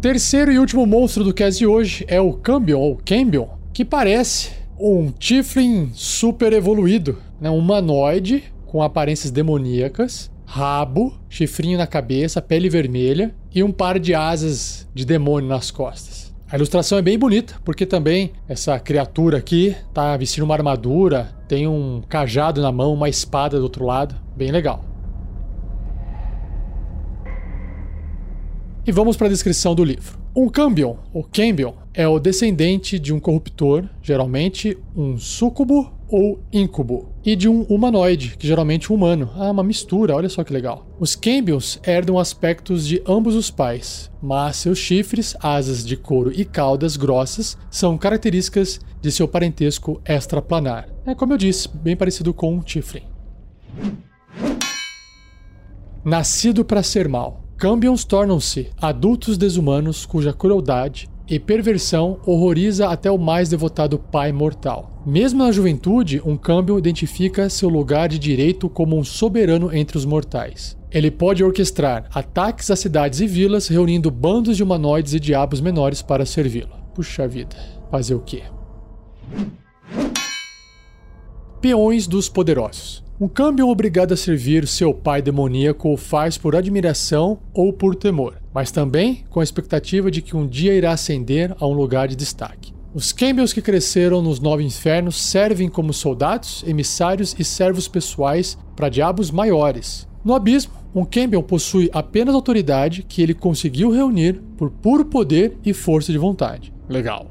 Terceiro 0.00 0.50
e 0.50 0.58
último 0.58 0.86
monstro 0.86 1.22
do 1.22 1.34
cast 1.34 1.58
de 1.58 1.66
hoje 1.66 2.06
é 2.08 2.18
o 2.18 2.32
Cambion, 2.32 2.80
ou 2.80 2.98
Cambion, 3.04 3.48
que 3.70 3.84
parece 3.84 4.50
um 4.78 5.10
Tiflin 5.10 5.90
super 5.92 6.54
evoluído, 6.54 7.18
né? 7.38 7.50
um 7.50 7.58
humanoide 7.58 8.44
com 8.64 8.82
aparências 8.82 9.30
demoníacas, 9.30 10.30
rabo, 10.46 11.12
chifrinho 11.28 11.76
na 11.76 11.86
cabeça, 11.86 12.40
pele 12.40 12.70
vermelha 12.70 13.34
e 13.54 13.62
um 13.62 13.70
par 13.70 13.98
de 13.98 14.14
asas 14.14 14.88
de 14.94 15.04
demônio 15.04 15.50
nas 15.50 15.70
costas. 15.70 16.34
A 16.50 16.56
ilustração 16.56 16.96
é 16.96 17.02
bem 17.02 17.18
bonita, 17.18 17.56
porque 17.62 17.84
também 17.84 18.32
essa 18.48 18.80
criatura 18.80 19.36
aqui 19.36 19.76
tá 19.92 20.16
vestindo 20.16 20.44
uma 20.44 20.54
armadura, 20.54 21.30
tem 21.46 21.68
um 21.68 22.02
cajado 22.08 22.62
na 22.62 22.72
mão, 22.72 22.94
uma 22.94 23.10
espada 23.10 23.58
do 23.58 23.64
outro 23.64 23.84
lado, 23.84 24.14
bem 24.34 24.50
legal. 24.50 24.89
E 28.86 28.92
vamos 28.92 29.14
para 29.14 29.26
a 29.26 29.30
descrição 29.30 29.74
do 29.74 29.84
livro. 29.84 30.18
Um 30.34 30.48
Cambion, 30.48 30.96
ou 31.12 31.22
Cambion, 31.22 31.74
é 31.92 32.08
o 32.08 32.18
descendente 32.18 32.98
de 32.98 33.12
um 33.12 33.20
corruptor, 33.20 33.84
geralmente 34.00 34.78
um 34.96 35.18
súcubo 35.18 35.92
ou 36.08 36.40
incubo, 36.50 37.10
e 37.22 37.36
de 37.36 37.46
um 37.46 37.62
humanoide, 37.64 38.36
que 38.38 38.46
geralmente 38.46 38.90
é 38.90 38.94
um 38.94 38.96
humano. 38.96 39.30
Ah, 39.34 39.50
uma 39.50 39.62
mistura, 39.62 40.16
olha 40.16 40.30
só 40.30 40.42
que 40.42 40.52
legal. 40.52 40.86
Os 40.98 41.14
Cambions 41.14 41.78
herdam 41.86 42.18
aspectos 42.18 42.86
de 42.86 43.02
ambos 43.06 43.34
os 43.34 43.50
pais, 43.50 44.10
mas 44.20 44.56
seus 44.56 44.78
chifres, 44.78 45.36
asas 45.40 45.84
de 45.84 45.96
couro 45.96 46.32
e 46.34 46.44
caudas 46.44 46.96
grossas 46.96 47.58
são 47.70 47.98
características 47.98 48.80
de 49.00 49.12
seu 49.12 49.28
parentesco 49.28 50.00
extraplanar. 50.06 50.88
É 51.04 51.14
como 51.14 51.34
eu 51.34 51.38
disse, 51.38 51.68
bem 51.68 51.96
parecido 51.96 52.32
com 52.32 52.54
um 52.54 52.60
Tiflin. 52.60 53.02
Nascido 56.02 56.64
para 56.64 56.82
ser 56.82 57.08
mal. 57.08 57.49
Cambions 57.60 58.06
tornam-se 58.06 58.70
adultos 58.80 59.36
desumanos 59.36 60.06
cuja 60.06 60.32
crueldade 60.32 61.10
e 61.28 61.38
perversão 61.38 62.18
horroriza 62.24 62.88
até 62.88 63.10
o 63.10 63.18
mais 63.18 63.50
devotado 63.50 63.98
pai 63.98 64.32
mortal. 64.32 65.02
Mesmo 65.04 65.44
na 65.44 65.52
juventude, 65.52 66.22
um 66.24 66.38
câmbio 66.38 66.78
identifica 66.78 67.50
seu 67.50 67.68
lugar 67.68 68.08
de 68.08 68.18
direito 68.18 68.66
como 68.66 68.96
um 68.96 69.04
soberano 69.04 69.76
entre 69.76 69.98
os 69.98 70.06
mortais. 70.06 70.74
Ele 70.90 71.10
pode 71.10 71.44
orquestrar 71.44 72.08
ataques 72.14 72.70
a 72.70 72.76
cidades 72.76 73.20
e 73.20 73.26
vilas, 73.26 73.68
reunindo 73.68 74.10
bandos 74.10 74.56
de 74.56 74.62
humanoides 74.62 75.12
e 75.12 75.20
diabos 75.20 75.60
menores 75.60 76.00
para 76.00 76.24
servi-lo. 76.24 76.72
Puxa 76.94 77.28
vida, 77.28 77.56
fazer 77.90 78.14
o 78.14 78.20
quê? 78.20 78.44
Peões 81.60 82.06
dos 82.06 82.26
poderosos. 82.26 83.09
Um 83.20 83.28
câmbio 83.28 83.68
obrigado 83.68 84.14
a 84.14 84.16
servir 84.16 84.66
seu 84.66 84.94
pai 84.94 85.20
demoníaco 85.20 85.92
o 85.92 85.96
faz 85.98 86.38
por 86.38 86.56
admiração 86.56 87.38
ou 87.52 87.70
por 87.70 87.94
temor, 87.94 88.40
mas 88.54 88.72
também 88.72 89.24
com 89.28 89.40
a 89.40 89.44
expectativa 89.44 90.10
de 90.10 90.22
que 90.22 90.34
um 90.34 90.46
dia 90.46 90.72
irá 90.72 90.92
ascender 90.92 91.54
a 91.60 91.66
um 91.66 91.74
lugar 91.74 92.08
de 92.08 92.16
destaque. 92.16 92.72
Os 92.94 93.12
Campbells 93.12 93.52
que 93.52 93.60
cresceram 93.60 94.22
nos 94.22 94.40
Nove 94.40 94.64
Infernos 94.64 95.20
servem 95.20 95.68
como 95.68 95.92
soldados, 95.92 96.64
emissários 96.66 97.36
e 97.38 97.44
servos 97.44 97.86
pessoais 97.86 98.56
para 98.74 98.88
diabos 98.88 99.30
maiores. 99.30 100.08
No 100.24 100.34
abismo, 100.34 100.72
um 100.94 101.04
Campbell 101.04 101.42
possui 101.42 101.90
apenas 101.92 102.34
autoridade 102.34 103.02
que 103.02 103.20
ele 103.20 103.34
conseguiu 103.34 103.90
reunir 103.90 104.40
por 104.56 104.70
puro 104.70 105.04
poder 105.04 105.58
e 105.62 105.74
força 105.74 106.10
de 106.10 106.16
vontade. 106.16 106.72
Legal. 106.88 107.26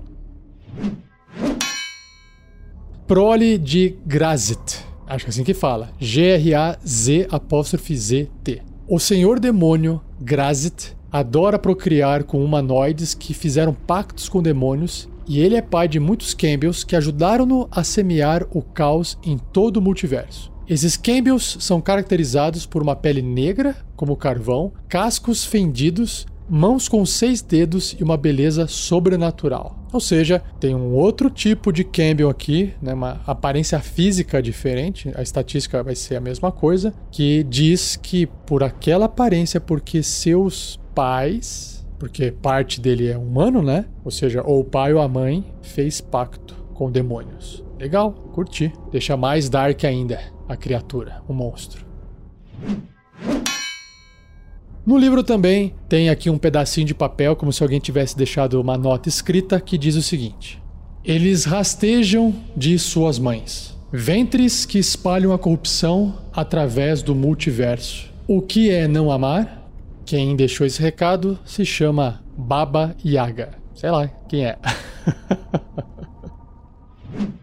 Prole 3.08 3.58
de 3.58 3.98
Grazit 4.06 4.88
Acho 5.10 5.26
que 5.26 5.30
é 5.30 5.34
assim 5.34 5.44
que 5.44 5.56
fala. 5.56 5.90
G-R-A-Z 6.00 7.28
apóstrofe 7.32 7.98
Z-T. 7.98 8.62
O 8.88 9.00
senhor 9.00 9.40
demônio, 9.40 10.00
Grazit, 10.22 10.96
adora 11.12 11.58
procriar 11.58 12.24
com 12.24 12.46
humanoides 12.46 13.16
que 13.16 13.34
fizeram 13.34 13.74
pactos 13.74 14.30
com 14.30 14.42
demônios 14.42 15.10
e 15.28 15.40
ele 15.40 15.56
é 15.56 15.62
pai 15.64 15.88
de 15.88 16.00
muitos 16.00 16.36
Campbells 16.36 16.86
que 16.86 16.96
ajudaram-no 16.96 17.68
a 17.72 17.84
semear 17.84 18.46
o 18.52 18.62
caos 18.62 19.18
em 19.24 19.38
todo 19.38 19.78
o 19.78 19.82
multiverso. 19.82 20.52
Esses 20.68 20.96
Campbells 20.96 21.58
são 21.60 21.82
caracterizados 21.82 22.68
por 22.68 22.84
uma 22.84 22.96
pele 22.96 23.24
negra, 23.24 23.76
como 23.96 24.16
carvão, 24.16 24.72
cascos 24.88 25.44
fendidos, 25.44 26.28
mãos 26.48 26.88
com 26.88 27.04
seis 27.04 27.42
dedos 27.42 27.96
e 28.00 28.04
uma 28.04 28.16
beleza 28.16 28.68
sobrenatural. 28.68 29.79
Ou 29.92 30.00
seja, 30.00 30.42
tem 30.60 30.76
um 30.76 30.94
outro 30.94 31.30
tipo 31.30 31.72
de 31.72 31.84
Campbell 31.84 32.30
aqui, 32.30 32.74
né, 32.82 32.94
uma 32.94 33.22
aparência 33.26 33.80
física 33.80 34.42
diferente, 34.42 35.12
a 35.16 35.22
estatística 35.22 35.82
vai 35.82 35.96
ser 35.96 36.16
a 36.16 36.22
mesma 36.22 36.52
coisa, 36.52 36.94
que 37.12 37.44
diz 37.44 37.96
que 37.96 38.26
por 38.26 38.64
aquela 38.64 39.06
aparência, 39.06 39.60
porque 39.60 40.04
seus 40.04 40.80
pais, 40.94 41.86
porque 41.98 42.32
parte 42.32 42.80
dele 42.80 43.08
é 43.08 43.18
humano, 43.18 43.62
né? 43.62 43.86
Ou 44.06 44.12
seja, 44.12 44.42
ou 44.46 44.62
o 44.62 44.64
pai 44.64 44.94
ou 44.94 45.02
a 45.02 45.08
mãe 45.08 45.46
fez 45.62 46.00
pacto 46.00 46.56
com 46.74 46.90
demônios. 46.90 47.64
Legal, 47.80 48.12
curti. 48.34 48.72
Deixa 48.92 49.18
mais 49.18 49.50
dark 49.50 49.84
ainda 49.84 50.20
a 50.48 50.56
criatura, 50.56 51.22
o 51.28 51.34
monstro. 51.34 51.86
No 54.90 54.98
livro 54.98 55.22
também 55.22 55.76
tem 55.88 56.10
aqui 56.10 56.32
um 56.32 56.38
pedacinho 56.40 56.88
de 56.88 56.96
papel, 56.96 57.36
como 57.36 57.54
se 57.54 57.62
alguém 57.62 57.80
tivesse 57.80 58.18
deixado 58.18 58.60
uma 58.60 58.76
nota 58.76 59.08
escrita 59.08 59.62
que 59.62 59.78
diz 59.78 59.96
o 59.96 60.02
seguinte: 60.02 60.60
Eles 61.06 61.46
rastejam 61.46 62.34
de 62.58 62.80
suas 62.80 63.20
mães, 63.20 63.78
ventres 63.94 64.66
que 64.66 64.80
espalham 64.80 65.32
a 65.32 65.38
corrupção 65.38 66.18
através 66.34 67.04
do 67.04 67.14
multiverso. 67.14 68.12
O 68.28 68.42
que 68.42 68.72
é 68.72 68.88
não 68.88 69.12
amar? 69.12 69.70
Quem 70.08 70.36
deixou 70.36 70.66
esse 70.66 70.82
recado 70.82 71.38
se 71.46 71.64
chama 71.64 72.24
Baba 72.36 72.96
Yaga. 73.06 73.60
Sei 73.76 73.92
lá 73.92 74.08
quem 74.28 74.48
é. 74.48 74.58